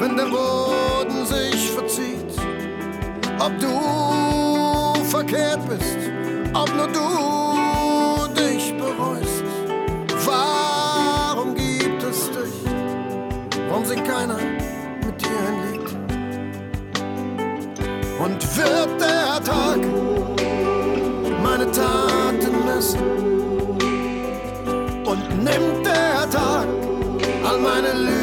wenn 0.00 0.16
der 0.16 0.24
Boden? 0.24 0.99
Ob 3.42 3.58
du 3.58 5.02
verkehrt 5.04 5.66
bist, 5.66 5.96
ob 6.52 6.68
nur 6.76 6.88
du 6.88 8.34
dich 8.34 8.74
bereust? 8.76 9.44
Warum 10.26 11.54
gibt 11.54 12.02
es 12.02 12.26
dich? 12.26 12.70
Warum 13.70 13.86
singt 13.86 14.04
keiner 14.06 14.36
mit 14.36 15.22
dir 15.22 15.38
ein 15.48 15.72
Lied? 15.72 15.88
Und 18.18 18.56
wird 18.58 19.00
der 19.00 19.42
Tag 19.42 19.78
meine 21.42 21.64
Taten 21.72 22.64
messen? 22.66 23.00
Und 25.06 25.42
nimmt 25.42 25.86
der 25.86 26.28
Tag 26.28 26.66
all 27.42 27.58
meine 27.58 27.94
Lügen 27.94 28.19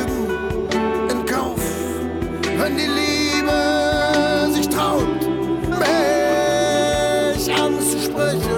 pleasure. 8.18 8.57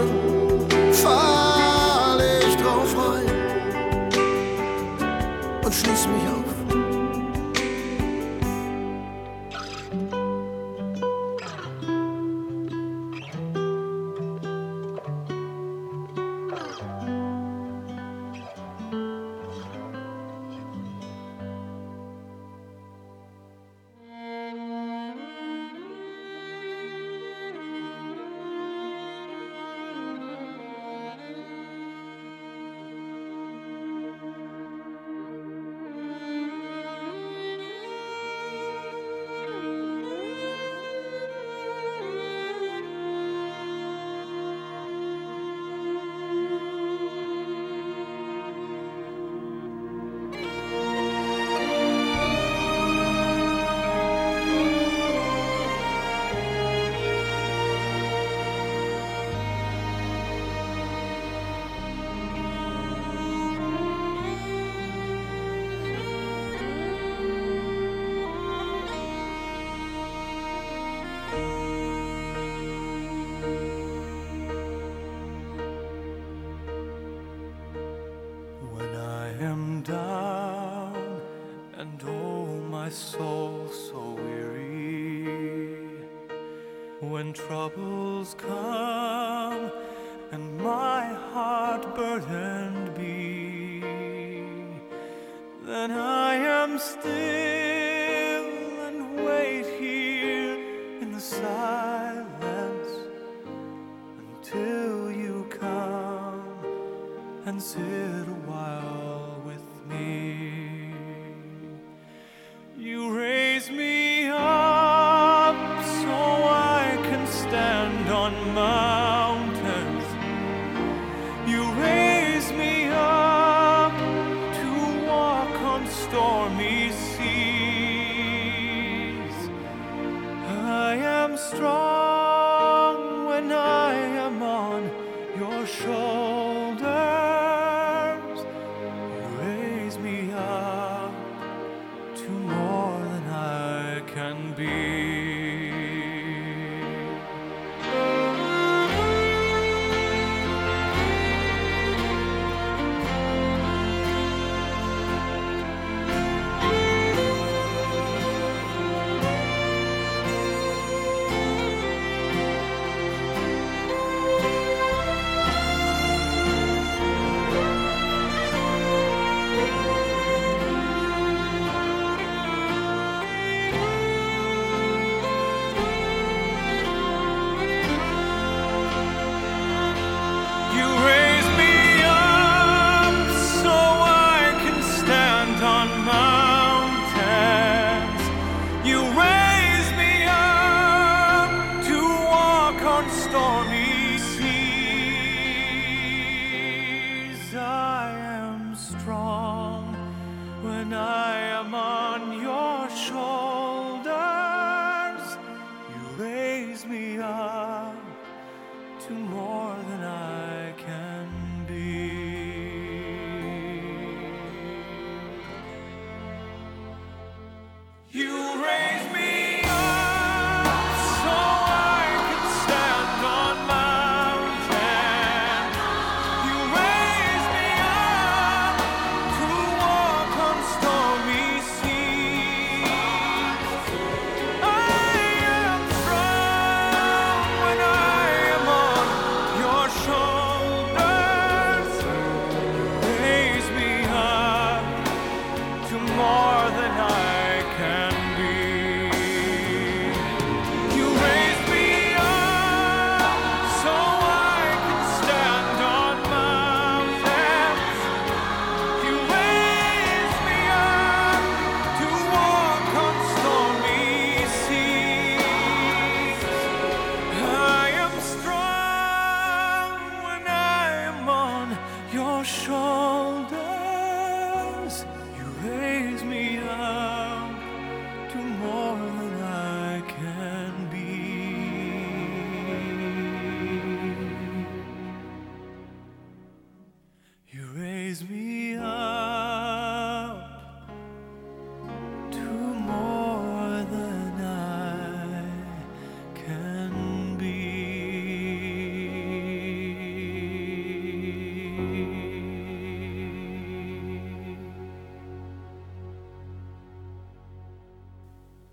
And 107.60 107.66
sit 107.66 108.19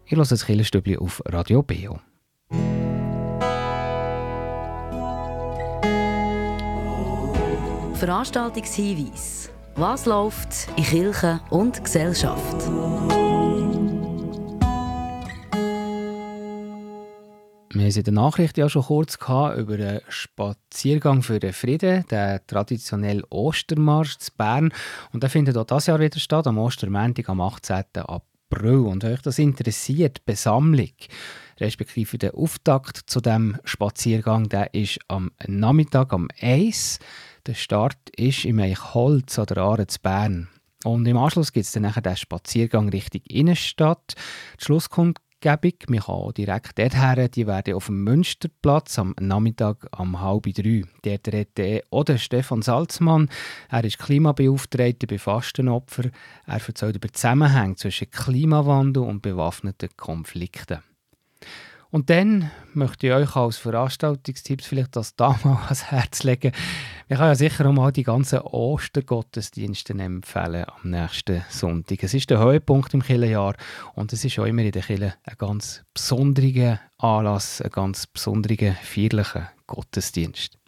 Ich 0.08 0.12
höre 0.12 0.24
das 0.24 0.46
Killerstübli 0.46 0.98
auf 0.98 1.20
Radio 1.26 1.64
Beo. 1.64 1.98
Veranstaltungshinweis. 7.94 9.50
Was 9.74 10.06
läuft 10.06 10.68
in 10.76 10.84
Kirche 10.84 11.40
und 11.50 11.82
Gesellschaft? 11.82 12.68
Wir 17.72 17.82
haben 17.82 17.88
es 17.88 17.96
in 17.96 18.04
der 18.04 18.12
Nachricht 18.12 18.58
ja 18.58 18.68
schon 18.68 18.84
kurz 18.84 19.18
gehabt 19.18 19.58
über 19.58 19.76
den 19.76 20.02
Spaziergang 20.08 21.22
für 21.22 21.40
den 21.40 21.52
Frieden, 21.52 22.06
den 22.12 22.38
traditionellen 22.46 23.24
Ostermarsch 23.28 24.18
zu 24.18 24.30
Bern. 24.36 24.72
Und 25.12 25.24
der 25.24 25.30
findet 25.30 25.56
auch 25.56 25.64
dieses 25.64 25.86
Jahr 25.86 25.98
wieder 25.98 26.20
statt, 26.20 26.46
am 26.46 26.58
Ostermontag, 26.58 27.28
am 27.28 27.40
18. 27.40 27.84
April. 27.96 28.35
Und 28.50 29.02
wenn 29.02 29.12
euch 29.12 29.22
das 29.22 29.38
interessiert, 29.38 30.24
Besammlung, 30.24 30.92
respektive 31.58 32.18
der 32.18 32.34
Auftakt 32.34 32.98
zu 33.06 33.20
dem 33.20 33.58
Spaziergang, 33.64 34.48
der 34.48 34.72
ist 34.72 34.98
am 35.08 35.32
Nachmittag 35.46 36.12
um 36.12 36.28
1. 36.40 36.98
Der 37.46 37.54
Start 37.54 38.10
ist 38.16 38.44
im 38.44 38.60
Eichholz 38.60 39.38
an 39.38 39.46
der 39.46 39.58
Aare 39.58 39.86
zu 39.86 40.00
Bern. 40.00 40.48
Und 40.84 41.06
im 41.06 41.16
Anschluss 41.16 41.52
gibt 41.52 41.66
es 41.66 41.72
dann 41.72 41.82
nachher 41.82 42.02
den 42.02 42.16
Spaziergang 42.16 42.88
Richtung 42.88 43.22
Innenstadt. 43.28 44.14
Die 44.60 44.64
Schlusskundgebung, 45.42 45.72
man 45.88 46.00
kann 46.00 46.14
auch 46.14 46.32
direkt 46.32 46.78
dorthin, 46.78 47.30
die 47.30 47.46
werden 47.46 47.74
auf 47.74 47.86
dem 47.86 48.04
Münsterplatz 48.04 48.98
am 48.98 49.14
Nachmittag 49.20 49.86
um 49.98 50.20
halb 50.20 50.44
drei. 50.44 50.82
Dort 51.02 51.28
redet 51.28 51.84
auch 51.90 52.04
der 52.04 52.18
Stefan 52.18 52.62
Salzmann. 52.62 53.28
Er 53.68 53.84
ist 53.84 53.98
Klimabeauftragter 53.98 55.06
bei 55.06 55.18
Fastenopfer. 55.18 56.10
Er 56.46 56.66
erzählt 56.66 56.96
über 56.96 57.12
Zusammenhänge 57.12 57.76
zwischen 57.76 58.10
Klimawandel 58.10 59.02
und 59.02 59.22
bewaffneten 59.22 59.90
Konflikten. 59.96 60.82
Und 61.96 62.10
dann 62.10 62.50
möchte 62.74 63.06
ich 63.06 63.12
euch 63.14 63.36
als 63.36 63.56
Veranstaltungstipps 63.56 64.66
vielleicht 64.66 64.96
das 64.96 65.16
da 65.16 65.34
mal 65.44 65.56
ans 65.64 65.84
Herz 65.84 66.24
legen. 66.24 66.52
Ich 67.08 67.16
kann 67.16 67.28
ja 67.28 67.34
sicher 67.34 67.64
auch 67.64 67.72
mal 67.72 67.90
die 67.90 68.02
ganzen 68.02 68.40
Ostergottesdienste 68.40 69.94
empfehlen 69.94 70.66
am 70.66 70.90
nächsten 70.90 71.42
Sonntag. 71.48 72.02
Es 72.02 72.12
ist 72.12 72.28
der 72.28 72.38
Höhepunkt 72.38 72.92
im 72.92 73.02
Kirchenjahr 73.02 73.54
und 73.94 74.12
es 74.12 74.26
ist 74.26 74.38
auch 74.38 74.44
immer 74.44 74.60
in 74.60 74.72
der 74.72 74.82
Kirche 74.82 75.14
ein 75.24 75.36
ganz 75.38 75.86
besonderer 75.94 76.80
Anlass, 76.98 77.62
ein 77.62 77.70
ganz 77.70 78.06
besonderer 78.06 78.74
feierlicher 78.74 79.52
Gottesdienst. 79.66 80.58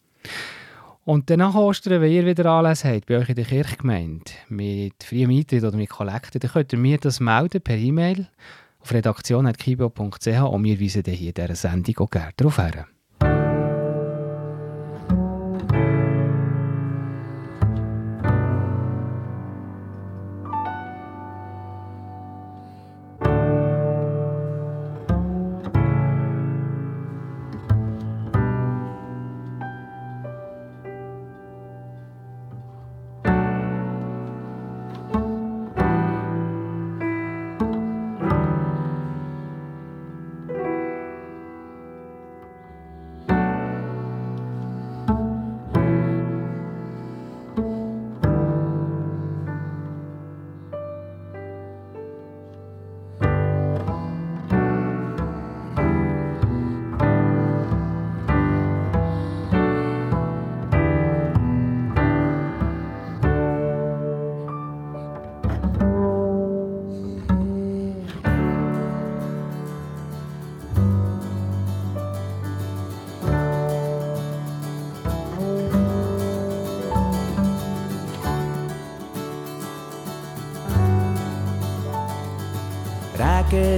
Und 1.04 1.28
nach 1.28 1.54
Ostern, 1.54 2.00
wenn 2.00 2.10
ihr 2.10 2.24
wieder 2.24 2.46
Anlässe 2.46 2.88
habt, 2.88 3.04
bei 3.04 3.18
euch 3.18 3.28
in 3.28 3.36
der 3.36 3.44
Kirchgemeinde, 3.44 4.32
mit 4.48 5.04
freiem 5.04 5.28
Eintritt 5.28 5.62
oder 5.62 5.76
mit 5.76 5.90
Kollekten, 5.90 6.40
dann 6.40 6.52
könnt 6.52 6.72
ihr 6.72 6.78
mir 6.78 6.96
das 6.96 7.20
melden 7.20 7.60
per 7.60 7.76
E-Mail 7.76 8.28
auf 8.80 8.92
redaktion.kibo.ch 8.92 10.26
und 10.26 10.64
wir 10.64 10.80
weisen 10.80 11.02
hier 11.04 11.28
in 11.28 11.34
dieser 11.34 11.54
Sendung 11.56 11.98
auch 11.98 12.10
gerne 12.10 12.32
darauf 12.36 12.56
hin. 12.56 12.97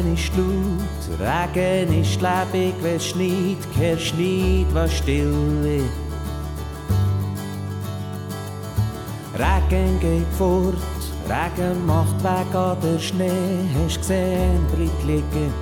Regen 0.01 0.15
ist 0.15 0.33
laut, 0.35 1.21
Regen 1.21 2.01
ist 2.01 2.23
lebendig, 2.23 2.75
wenn 2.81 3.01
schneit, 3.01 3.59
kehrst 3.77 4.15
nicht, 4.15 4.73
was 4.73 4.93
still 4.95 5.63
wird. 5.63 5.83
Regen 9.35 10.01
geht 10.01 10.27
fort, 10.39 10.75
Regen 11.29 11.85
macht 11.85 12.23
weg 12.25 12.55
an 12.55 12.79
der 12.83 12.99
Schnee, 12.99 13.69
hast 13.85 13.99
gesehen, 13.99 14.65
bleibt 14.75 15.05
liegen. 15.05 15.53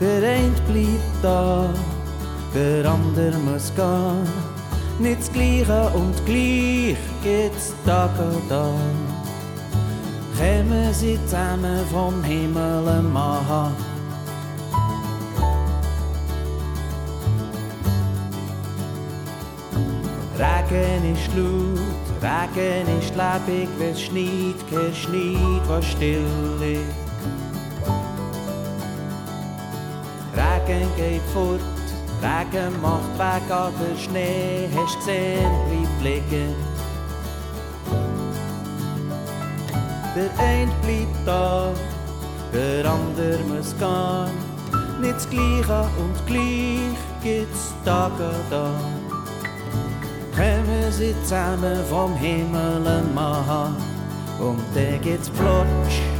Der 0.00 0.30
eine 0.30 0.60
bleibt 0.66 1.22
da, 1.22 1.68
der 2.54 2.90
andere 2.90 3.38
muss 3.38 3.70
gehen. 3.74 4.26
Nicht 4.98 5.20
das 5.20 5.32
Gleiche 5.32 5.90
und 5.94 6.14
gleich 6.24 6.96
geht's 7.22 7.74
Tag 7.84 8.10
und 8.18 8.48
Tag. 8.48 9.05
Kommen 10.38 10.92
sie 10.92 11.18
zusammen 11.24 11.80
vom 11.90 12.22
Himmel 12.22 13.02
Mann. 13.02 13.74
Regen 20.38 21.14
ist 21.14 21.34
laut, 21.34 21.78
Regen 22.20 22.98
ist 22.98 23.14
lebendig, 23.14 23.68
wenn 23.78 23.96
schneit, 23.96 24.60
kein 24.70 24.94
Schneit, 24.94 25.68
was 25.68 25.86
still 25.86 26.20
liegt. 26.60 26.82
Regen 30.34 30.88
geht 30.96 31.22
fort, 31.32 31.60
Regen 32.20 32.82
macht 32.82 33.18
weg 33.18 33.50
an 33.50 33.72
der 33.80 33.96
Schnee, 33.96 34.68
hast 34.76 34.98
gesehen, 34.98 35.50
bleibt 35.70 36.02
liegen. 36.02 36.75
Der 40.16 40.30
eine 40.38 40.72
bleibt 40.80 41.26
da, 41.26 41.74
der 42.50 42.90
andere 42.90 43.38
muss 43.48 43.76
gehen. 43.78 44.32
Nicht 44.98 45.16
das 45.16 45.28
Gleiche 45.28 45.90
und 45.98 46.26
gleich 46.26 46.96
gibt's 47.22 47.74
Tage 47.84 48.30
da. 48.48 48.70
Kommen 50.34 50.90
sie 50.90 51.14
zusammen 51.22 51.84
vom 51.90 52.14
Himmel 52.14 53.02
Mann 53.14 53.76
und 54.40 54.62
dann 54.74 55.00
geht's 55.02 55.28
flutsch. 55.28 56.15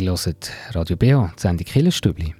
Ihr 0.00 0.12
hört 0.12 0.50
Radio 0.70 0.96
BA, 0.96 1.30
die 1.36 1.40
Sendung 1.42 1.66
Killerstübli. 1.66 2.34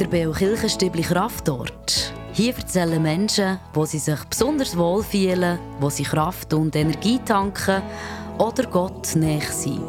Der 0.00 0.06
Beo 0.10 0.32
Kirchenstübli 0.32 1.02
Kraftort. 1.02 2.14
Hier 2.32 2.56
erzählen 2.56 3.02
Menschen, 3.02 3.58
wo 3.74 3.84
sie 3.84 3.98
sich 3.98 4.24
besonders 4.24 4.74
wohl 4.78 5.02
fühlen, 5.02 5.58
wo 5.80 5.90
sie 5.90 6.04
Kraft 6.04 6.54
und 6.54 6.74
Energie 6.76 7.18
tanken 7.22 7.82
oder 8.38 8.64
Gott 8.70 9.14
näher 9.14 9.42
sind. 9.42 9.82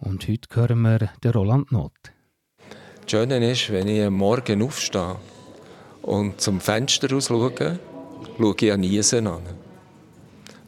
Und 0.00 0.26
heute 0.26 0.48
hören 0.54 0.80
wir 0.80 1.10
den 1.22 1.32
Roland 1.32 1.70
Not. 1.70 1.92
Das 3.02 3.10
Schöne 3.10 3.50
ist, 3.50 3.70
wenn 3.70 3.88
ich 3.88 4.02
am 4.02 4.14
Morgen 4.14 4.62
aufstehe 4.62 5.16
und 6.06 6.40
zum 6.40 6.60
Fenster 6.60 7.10
raus 7.10 7.26
schaue, 7.26 7.78
schaue 8.38 8.54
ich 8.58 8.72
an 8.72 8.80
Niesen 8.80 9.26
an. 9.26 9.42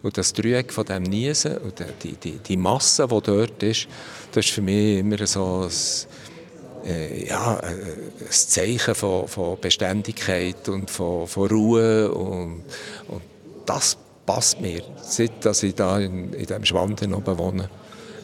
Und 0.02 0.18
das 0.18 0.32
Dreieck 0.32 0.72
von 0.72 0.84
diesem 0.84 1.04
Niesen 1.04 1.58
und 1.58 1.74
die, 2.02 2.12
die, 2.12 2.38
die 2.38 2.56
Masse, 2.56 3.06
die 3.08 3.20
dort 3.20 3.62
ist, 3.62 3.88
das 4.32 4.46
ist 4.46 4.54
für 4.54 4.62
mich 4.62 4.98
immer 4.98 5.26
so 5.26 5.68
ein, 5.68 6.88
äh, 6.88 7.28
ja, 7.28 7.58
äh, 7.60 7.66
ein 7.66 8.30
Zeichen 8.30 8.94
von, 8.94 9.26
von 9.26 9.58
Beständigkeit 9.60 10.68
und 10.68 10.90
von, 10.90 11.26
von 11.26 11.48
Ruhe. 11.48 12.12
Und, 12.12 12.64
und 13.08 13.22
das 13.66 13.96
passt 14.24 14.60
mir. 14.60 14.82
Seit 15.02 15.44
dass 15.44 15.62
ich 15.62 15.74
da 15.74 15.98
in, 15.98 16.32
in 16.32 16.46
diesem 16.46 16.64
Schwanden 16.64 17.14
oben 17.14 17.38
wohne, 17.38 17.70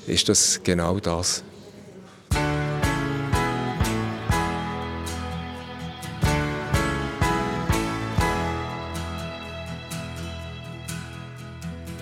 ist 0.07 0.29
das 0.29 0.61
genau 0.63 1.01
das. 1.01 1.43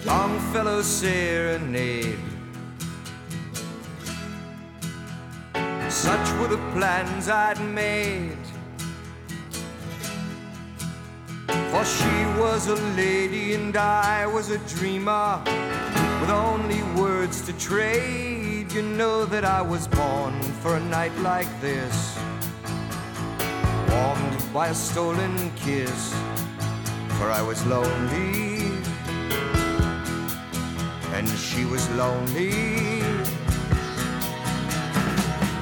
Longfellow 0.05 0.83
serenade. 0.83 2.19
Such 5.89 6.33
were 6.41 6.49
the 6.49 6.61
plans 6.75 7.29
I'd 7.29 7.61
made. 7.61 8.37
For 11.47 11.85
she 11.85 12.25
was 12.41 12.67
a 12.67 12.75
lady 12.97 13.55
and 13.55 13.77
I 13.77 14.27
was 14.27 14.51
a 14.51 14.59
dreamer 14.77 15.41
with 16.21 16.31
only 16.31 16.83
words 17.01 17.41
to 17.43 17.53
trade. 17.53 18.73
You 18.73 18.83
know 18.83 19.25
that 19.27 19.45
I 19.45 19.63
was 19.63 19.87
born 19.87 20.41
for 20.63 20.75
a 20.75 20.81
night 20.81 21.17
like 21.19 21.49
this, 21.61 22.19
warmed 23.89 24.53
by 24.53 24.69
a 24.69 24.75
stolen 24.75 25.53
kiss. 25.55 26.13
For 27.19 27.31
I 27.31 27.43
was 27.43 27.65
lonely 27.67 28.52
and 31.29 31.39
she 31.39 31.65
was 31.65 31.89
lonely. 31.91 33.01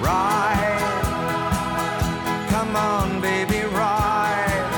Ride, 0.01 0.83
come 2.49 2.75
on, 2.77 3.21
baby, 3.21 3.61
ride. 3.67 4.71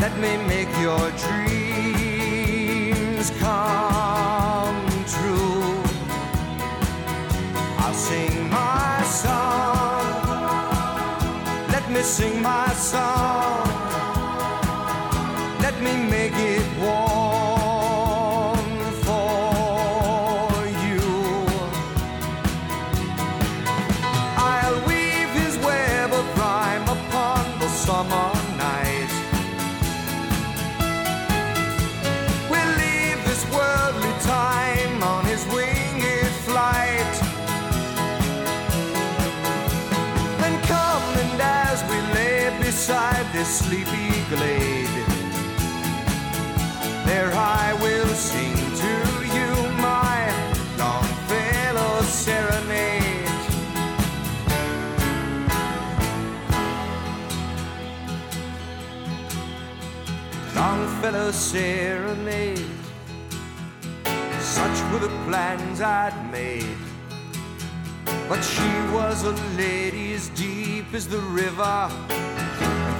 Let 0.00 0.14
me 0.18 0.36
make 0.46 0.68
your 0.86 1.10
dreams 1.24 2.06
come 3.40 4.86
true. 5.14 5.82
I'll 7.82 7.94
sing 7.94 8.50
my 8.50 9.02
song. 9.24 10.04
Let 11.74 11.90
me 11.90 12.02
sing 12.02 12.42
my 12.42 12.65
sleepy 43.46 44.10
glade, 44.28 44.96
there 47.06 47.32
I 47.32 47.78
will 47.80 48.08
sing 48.08 48.56
to 48.82 48.94
you 49.36 49.50
my 49.78 50.18
Longfellow 50.76 52.02
serenade. 52.02 53.26
Longfellow 60.56 61.30
serenade. 61.30 62.66
Such 64.40 64.92
were 64.92 64.98
the 64.98 65.14
plans 65.28 65.80
I'd 65.80 66.32
made. 66.32 66.78
But 68.28 68.42
she 68.42 68.70
was 68.92 69.22
a 69.22 69.32
lady 69.56 70.14
as 70.14 70.30
deep 70.30 70.92
as 70.92 71.06
the 71.06 71.20
river. 71.20 72.25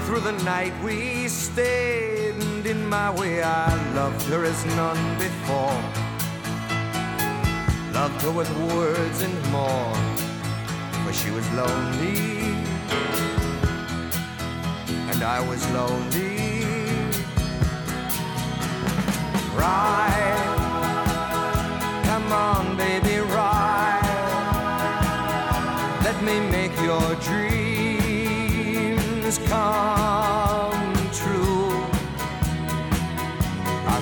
Through 0.06 0.20
the 0.20 0.38
night 0.44 0.72
we 0.84 1.26
stayed, 1.26 2.36
and 2.36 2.64
in 2.64 2.86
my 2.86 3.10
way 3.10 3.42
I 3.42 3.74
loved 3.92 4.22
her 4.26 4.44
as 4.44 4.64
none 4.76 5.18
before. 5.18 5.82
Loved 7.92 8.22
her 8.22 8.30
with 8.30 8.48
words 8.72 9.22
and 9.22 9.36
more, 9.50 9.94
for 11.02 11.12
she 11.12 11.32
was 11.32 11.50
lonely, 11.50 12.54
and 15.10 15.24
I 15.24 15.40
was 15.40 15.68
lonely. 15.70 16.62
Ride, 19.56 20.44
come 22.04 22.30
on, 22.30 22.76
baby, 22.76 23.18
ride. 23.18 24.02
Let 26.04 26.22
me 26.22 26.38
make 26.48 26.80
your 26.80 27.16
dreams 27.16 27.45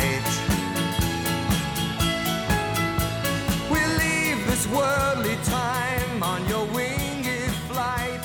Night. 0.00 0.28
We'll 3.70 3.96
leave 3.98 4.46
this 4.46 4.66
worldly 4.68 5.36
time 5.44 6.22
on 6.22 6.48
your 6.48 6.64
winged 6.74 7.54
flight. 7.68 8.24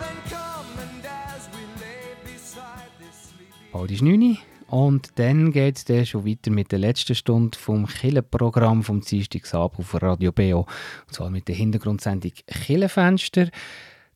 Then 0.00 0.16
come 0.28 0.66
and 0.78 1.04
as 1.04 1.48
we 1.52 1.62
lay 1.80 2.14
beside 2.24 2.90
this 2.98 3.32
sleepy 3.32 3.72
Bald 3.72 3.90
ist 3.90 4.02
9 4.02 4.22
Uhr 4.22 4.36
und 4.68 5.12
dann 5.16 5.52
geht 5.52 5.88
es 5.88 6.08
schon 6.08 6.26
weiter 6.26 6.50
mit 6.50 6.72
der 6.72 6.80
letzten 6.80 7.14
Stunde 7.14 7.56
vom 7.56 7.86
Killenprogramm 7.86 8.82
vom 8.82 9.00
Dienstagsabend 9.00 9.78
auf 9.78 10.02
Radio 10.02 10.32
BO. 10.32 10.66
Und 11.06 11.14
zwar 11.14 11.30
mit 11.30 11.48
der 11.48 11.54
Hintergrundsendung 11.54 12.32
Killenfenster. 12.46 13.50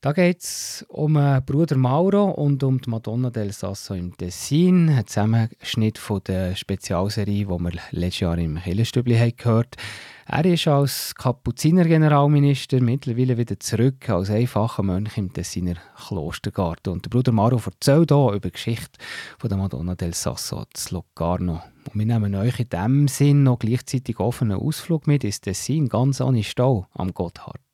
Da 0.00 0.12
geht 0.12 0.42
es 0.42 0.86
um 0.88 1.16
äh, 1.16 1.40
Bruder 1.44 1.76
Mauro 1.76 2.30
und 2.30 2.62
um 2.62 2.80
die 2.80 2.88
Madonna 2.88 3.30
del 3.30 3.52
Sasso 3.52 3.94
im 3.94 4.16
Tessin, 4.16 4.90
ein 4.90 5.04
Zusammenschnitt 5.08 5.98
von 5.98 6.20
der 6.24 6.54
Spezialserie, 6.54 7.46
die 7.46 7.48
wir 7.48 7.72
letztes 7.90 8.20
Jahr 8.20 8.38
im 8.38 8.60
Killenstübli 8.60 9.32
gehört 9.36 9.76
haben. 9.76 10.44
Er 10.44 10.44
ist 10.44 10.68
als 10.68 11.14
Kapuziner-Generalminister 11.16 12.80
mittlerweile 12.80 13.38
wieder 13.38 13.58
zurück 13.58 14.08
als 14.08 14.30
einfacher 14.30 14.84
Mönch 14.84 15.18
im 15.18 15.32
Tessiner 15.32 15.74
Klostergarten. 15.96 16.92
Und 16.92 17.04
der 17.06 17.10
Bruder 17.10 17.32
Mauro 17.32 17.56
erzählt 17.56 18.12
hier 18.12 18.32
über 18.32 18.38
die 18.38 18.52
Geschichte 18.52 19.00
von 19.38 19.48
der 19.48 19.58
Madonna 19.58 19.96
del 19.96 20.14
Sasso 20.14 20.64
zu 20.74 20.94
Locarno. 20.94 21.62
Und 21.92 21.98
wir 21.98 22.06
nehmen 22.06 22.36
euch 22.36 22.60
in 22.60 22.68
diesem 22.68 23.08
Sinn 23.08 23.42
noch 23.42 23.58
gleichzeitig 23.58 24.20
offenen 24.20 24.58
Ausflug 24.58 25.08
mit 25.08 25.24
ins 25.24 25.40
Tessin, 25.40 25.88
ganz 25.88 26.20
ohne 26.20 26.44
Stau 26.44 26.86
am 26.92 27.12
Gotthard. 27.12 27.67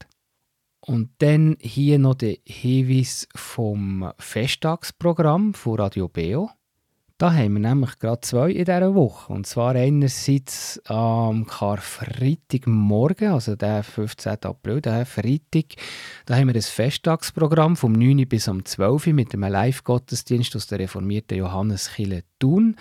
Und 0.87 1.11
dann 1.18 1.57
hier 1.61 1.99
noch 1.99 2.14
der 2.14 2.37
Hinweis 2.47 3.26
vom 3.35 4.12
Festtagsprogramm 4.18 5.55
von 5.55 5.80
Radio 5.80 6.09
Beo. 6.09 6.51
Da 7.16 7.32
haben 7.32 7.55
wir 7.55 7.61
nämlich 7.61 7.99
gerade 8.01 8.20
zwei 8.20 8.51
in 8.51 8.66
dieser 8.66 8.95
Woche. 8.95 9.32
Und 9.32 9.47
zwar 9.47 9.76
einerseits 9.76 10.78
am 10.87 11.47
Karfreitagmorgen, 11.47 13.32
also 13.32 13.57
der 13.57 13.82
15. 13.82 14.43
April, 14.43 14.82
der 14.82 15.07
Freitag, 15.07 15.76
da 16.26 16.37
haben 16.37 16.49
wir 16.49 16.55
ein 16.55 16.61
Festtagsprogramm 16.61 17.76
vom 17.76 17.93
9. 17.93 18.28
bis 18.28 18.49
am 18.49 18.64
12. 18.64 19.07
mit 19.07 19.32
einem 19.32 19.51
Live-Gottesdienst 19.51 20.55
aus 20.55 20.66
der 20.66 20.80
reformierten 20.80 21.39
Johanneskirche 21.39 22.24
Thun. 22.39 22.76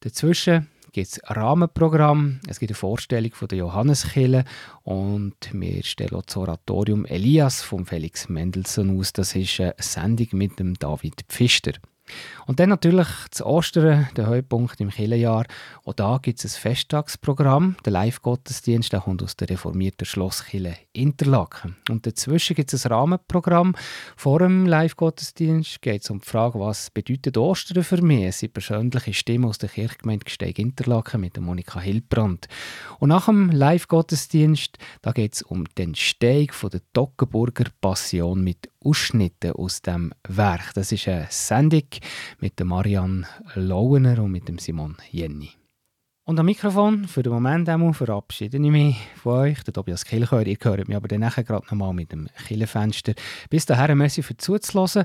Dazwischen 0.00 0.66
gibt 0.96 1.08
es 1.08 1.22
ein 1.24 1.34
Rahmenprogramm, 1.34 2.40
es 2.48 2.58
gibt 2.58 2.70
eine 2.70 2.76
Vorstellung 2.76 3.30
von 3.34 3.48
der 3.48 3.58
Johanneskirche 3.58 4.44
und 4.82 5.34
wir 5.52 5.84
stellen 5.84 6.14
auch 6.14 6.22
das 6.22 6.38
Oratorium 6.38 7.04
Elias 7.04 7.60
von 7.60 7.84
Felix 7.84 8.30
Mendelssohn 8.30 8.98
aus. 8.98 9.12
Das 9.12 9.36
ist 9.36 9.60
eine 9.60 9.74
Sendung 9.78 10.28
mit 10.32 10.58
dem 10.58 10.72
David 10.72 11.26
Pfister. 11.28 11.72
Und 12.46 12.60
dann 12.60 12.68
natürlich 12.68 13.08
zu 13.30 13.44
Ostern, 13.44 14.08
der 14.16 14.26
Höhepunkt 14.26 14.80
im 14.80 14.90
Kirchenjahr. 14.90 15.44
Auch 15.84 15.94
da 15.94 16.18
gibt 16.22 16.44
es 16.44 16.56
ein 16.56 16.60
Festtagsprogramm. 16.60 17.76
Der 17.84 17.92
Live-Gottesdienst 17.92 18.92
der 18.92 19.00
kommt 19.00 19.22
aus 19.22 19.36
der 19.36 19.50
reformierten 19.50 20.06
Schlosskirche 20.06 20.76
Interlaken. 20.92 21.76
Und 21.90 22.06
dazwischen 22.06 22.54
gibt 22.54 22.72
es 22.72 22.86
ein 22.86 22.92
Rahmenprogramm. 22.92 23.74
Vor 24.16 24.38
dem 24.38 24.66
Live-Gottesdienst 24.66 25.82
geht 25.82 26.02
es 26.02 26.10
um 26.10 26.20
die 26.20 26.28
Frage, 26.28 26.60
was 26.60 26.90
bedeutet 26.90 27.36
Ostern 27.36 27.82
für 27.82 28.02
mich? 28.02 28.24
Es 28.24 28.38
sind 28.38 28.52
persönliche 28.52 29.12
Stimme 29.12 29.48
aus 29.48 29.58
der 29.58 29.68
Kirchgemeinde 29.68 30.24
Gsteig 30.24 30.58
Interlaken 30.58 31.20
mit 31.20 31.38
Monika 31.40 31.80
Hildbrand. 31.80 32.46
Und 33.00 33.08
nach 33.08 33.26
dem 33.26 33.50
Live-Gottesdienst 33.50 34.78
geht 35.14 35.34
es 35.34 35.42
um 35.42 35.64
den 35.76 35.94
Steig 35.94 36.54
von 36.54 36.70
der 36.70 36.80
Toggenburger 36.92 37.66
Passion 37.80 38.42
mit 38.42 38.70
Ausschnitten 38.84 39.52
aus 39.52 39.82
dem 39.82 40.12
Werk. 40.28 40.72
Das 40.74 40.92
ist 40.92 41.08
eine 41.08 41.26
Sendung 41.30 41.82
mit 42.40 42.58
der 42.58 42.66
Marianne 42.66 43.26
Lauener 43.54 44.22
und 44.22 44.32
mit 44.32 44.48
dem 44.48 44.58
Simon 44.58 44.96
Jenny. 45.10 45.50
Und 46.28 46.40
am 46.40 46.46
Mikrofon 46.46 47.06
für 47.06 47.22
den 47.22 47.32
Moment 47.32 47.68
einmal 47.68 47.94
verabschiede 47.94 48.56
ich 48.56 48.70
mich 48.70 48.96
von 49.22 49.32
euch, 49.42 49.62
der 49.62 49.72
Tobias 49.72 50.04
Kilchör. 50.04 50.44
Ihr 50.44 50.56
hört 50.60 50.88
mich 50.88 50.96
aber 50.96 51.06
dann 51.06 51.20
nachher 51.20 51.44
gerade 51.44 51.64
nochmal 51.66 51.94
mit 51.94 52.10
dem 52.10 52.28
Killenfenster. 52.48 53.14
Bis 53.48 53.64
dahin, 53.64 53.96
merci 53.96 54.24
für 54.24 54.36
zuzuhören. 54.36 55.04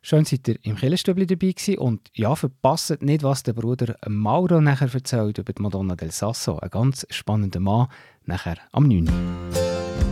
Schön, 0.00 0.24
seid 0.24 0.48
ihr 0.48 0.56
im 0.62 0.76
Killenstübli 0.76 1.26
dabei 1.26 1.52
gewesen. 1.52 1.76
Und 1.76 2.10
ja, 2.14 2.34
verpasst 2.34 3.02
nicht, 3.02 3.22
was 3.22 3.42
der 3.42 3.52
Bruder 3.52 3.96
Mauro 4.08 4.62
nachher 4.62 4.92
erzählt 4.94 5.36
über 5.36 5.52
die 5.52 5.60
Madonna 5.60 5.94
del 5.94 6.10
Sasso. 6.10 6.58
Ein 6.58 6.70
ganz 6.70 7.06
spannender 7.10 7.60
Mann, 7.60 7.88
nachher 8.24 8.56
am 8.72 8.88
9. 8.88 10.11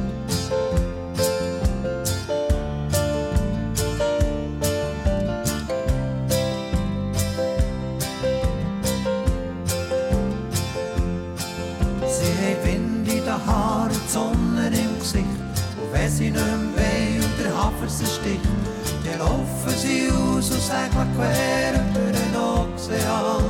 segeln 20.71 21.11
quer 21.17 21.73
über 21.83 22.09
den 22.17 22.35
Ozean. 22.37 23.45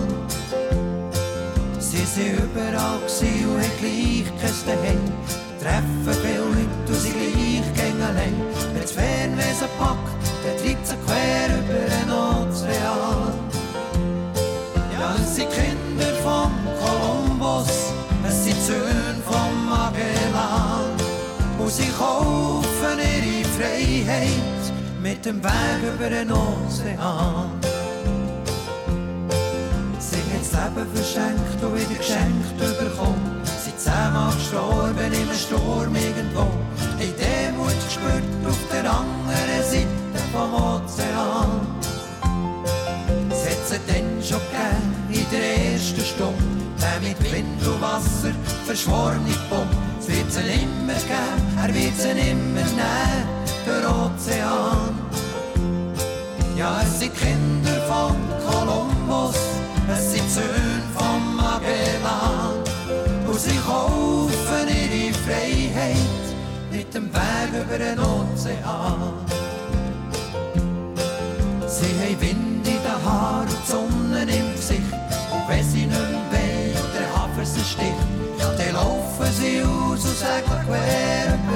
Sie 1.78 2.04
sind 2.04 2.38
und 2.38 2.80
haben 2.80 3.00
gleich 3.80 4.28
kein 4.40 4.56
Daheim. 4.66 5.04
Treffen 5.60 6.16
viele 6.22 6.38
Leute 6.38 6.88
und 6.88 6.94
sind 6.94 7.14
gleich 7.14 7.68
gegen 7.74 8.02
allein. 8.02 8.36
Wenn 8.72 8.82
das 8.82 8.92
Fernwesen 8.92 9.70
packt, 9.78 10.22
dann 10.42 10.56
treibt 10.60 10.86
sie 10.86 10.96
quer 11.04 11.48
über 11.60 11.82
den 11.94 12.10
Ozean. 12.10 13.34
Ja, 14.94 15.14
es 15.22 15.36
sind 15.36 15.48
Kinder 15.50 16.14
von 16.24 16.50
Kolumbus, 16.80 17.92
es 18.26 18.44
sind 18.44 18.60
Söhne 18.62 19.20
von 19.28 19.50
Magellan. 19.68 20.96
Und 21.58 21.70
sie 21.70 21.90
kaufen 21.98 22.98
ihre 22.98 23.44
Freiheit 23.56 24.59
mit 25.02 25.24
dem 25.24 25.42
Weg 25.42 25.80
über 25.94 26.10
den 26.10 26.30
Ozean. 26.30 27.58
Sie 29.98 30.16
haben 30.16 30.40
das 30.40 30.52
Leben 30.52 30.94
verschenkt 30.94 31.62
und 31.62 31.74
wieder 31.74 31.98
geschenkt. 31.98 32.58
Sie 33.44 33.70
sind 33.70 33.80
zehnmal 33.80 34.32
gestorben 34.34 35.12
im 35.12 35.34
Sturm 35.34 35.94
irgendwo. 35.94 36.46
In 36.98 37.14
Demut 37.16 37.74
gespürt 37.86 38.46
auf 38.46 38.58
der 38.72 38.90
anderen 38.90 39.62
Seite 39.64 39.88
vom 40.32 40.54
Ozean. 40.54 41.60
Hat 43.30 43.68
sie 43.68 43.80
dann 43.86 44.22
schon 44.22 44.40
gegeben 44.50 44.94
in 45.10 45.26
der 45.30 45.72
ersten 45.72 46.04
Stunde. 46.04 46.60
Der 46.80 47.08
mit 47.08 47.32
Wind 47.32 47.66
und 47.66 47.80
Wasser 47.80 48.32
verschworene 48.66 49.34
Bombe. 49.48 49.76
Es 50.00 50.08
wird 50.08 50.32
sie 50.32 50.40
nimmer 50.40 50.94
geben, 50.94 51.58
er 51.62 51.74
wird 51.74 51.96
sie 51.96 52.14
nimmer 52.14 52.62
nehmen, 52.62 52.99
es 57.00 57.06
sind 57.06 57.16
Kinder 57.16 57.80
von 57.88 58.14
Kolumbus, 58.46 59.36
es 59.90 60.12
sind 60.12 60.30
Söhne 60.30 60.82
von 60.94 61.34
Magellan. 61.34 62.62
Und 63.26 63.40
sie 63.40 63.56
kaufen 63.56 64.68
ihre 64.68 65.14
Freiheit 65.14 65.96
mit 66.70 66.92
dem 66.92 67.10
Weg 67.14 67.64
über 67.64 67.78
den 67.78 67.98
Ozean. 68.00 69.14
Sie 71.66 71.86
haben 71.86 72.20
Wind 72.20 72.66
in 72.66 72.82
den 72.82 73.04
Haaren 73.04 73.48
und 73.48 73.66
Sonne 73.66 74.22
im 74.22 74.52
Gesicht. 74.54 74.92
Und 75.32 75.48
wenn 75.48 75.64
sie 75.64 75.86
nicht 75.86 75.90
mehr 75.90 76.30
wollen, 76.30 76.92
der 76.92 77.16
Hafer 77.16 77.46
sie 77.46 77.64
sticht, 77.64 77.94
dann 78.38 78.74
laufen 78.74 79.32
sie 79.40 79.62
aus 79.62 80.04
und 80.04 80.16
segeln 80.16 80.66
quer 80.66 81.49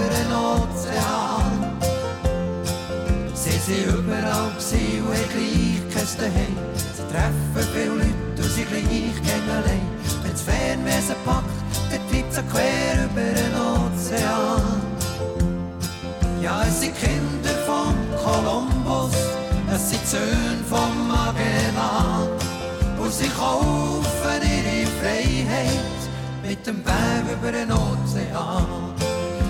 sind 3.65 3.87
überall 3.87 4.51
gewesen 4.51 5.05
und 5.07 5.17
haben 5.17 5.29
gleich 5.33 5.95
kein 5.95 6.19
Daheim. 6.19 6.57
Sie 6.77 7.03
treffen 7.11 7.71
viele 7.73 7.95
Leute 7.95 8.43
und 8.43 8.51
sind 8.53 8.69
gleich 8.69 8.85
gegen 8.85 9.51
allein. 9.51 9.87
Wenn 10.23 10.33
das 10.33 10.43
Fernwesen 10.43 11.17
packt, 11.25 11.49
dann 11.91 12.01
treibt 12.11 12.35
sie 12.35 12.43
quer 12.53 13.05
über 13.05 13.29
den 13.41 13.55
Ozean. 13.55 14.83
Ja, 16.43 16.62
es 16.69 16.81
sind 16.81 16.95
Kinder 16.99 17.57
von 17.65 17.95
Kolumbus, 18.23 19.17
es 19.75 19.91
sind 19.91 20.07
Söhne 20.07 20.65
von 20.69 21.09
Magellan. 21.09 22.29
Und 22.99 23.12
sie 23.12 23.29
kaufen 23.29 24.41
ihre 24.43 24.87
Freiheit 25.01 26.01
mit 26.47 26.67
dem 26.67 26.85
Weg 26.85 27.25
über 27.33 27.51
den 27.51 27.73
Ozean. 27.73 28.67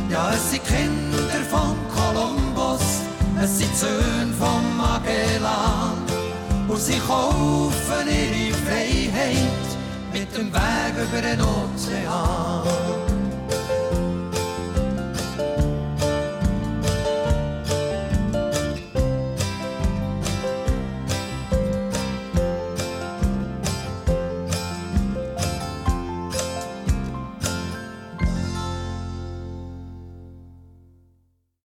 Ja, 0.09 0.31
es 0.33 0.51
sind 0.51 0.63
Kinder 0.65 1.41
von 1.51 1.75
Kolumbus, 1.97 3.04
es 3.43 3.59
sind 3.59 3.77
Söhne 3.77 4.33
von 4.39 4.77
Magellan. 4.77 5.99
Und 6.69 6.81
sie 6.81 6.99
kaufen 6.99 8.07
ihre 8.07 8.55
Freiheit 8.55 9.69
mit 10.13 10.37
dem 10.37 10.53
Weg 10.53 10.95
über 10.97 11.21
den 11.21 11.41
Ozean. 11.41 13.04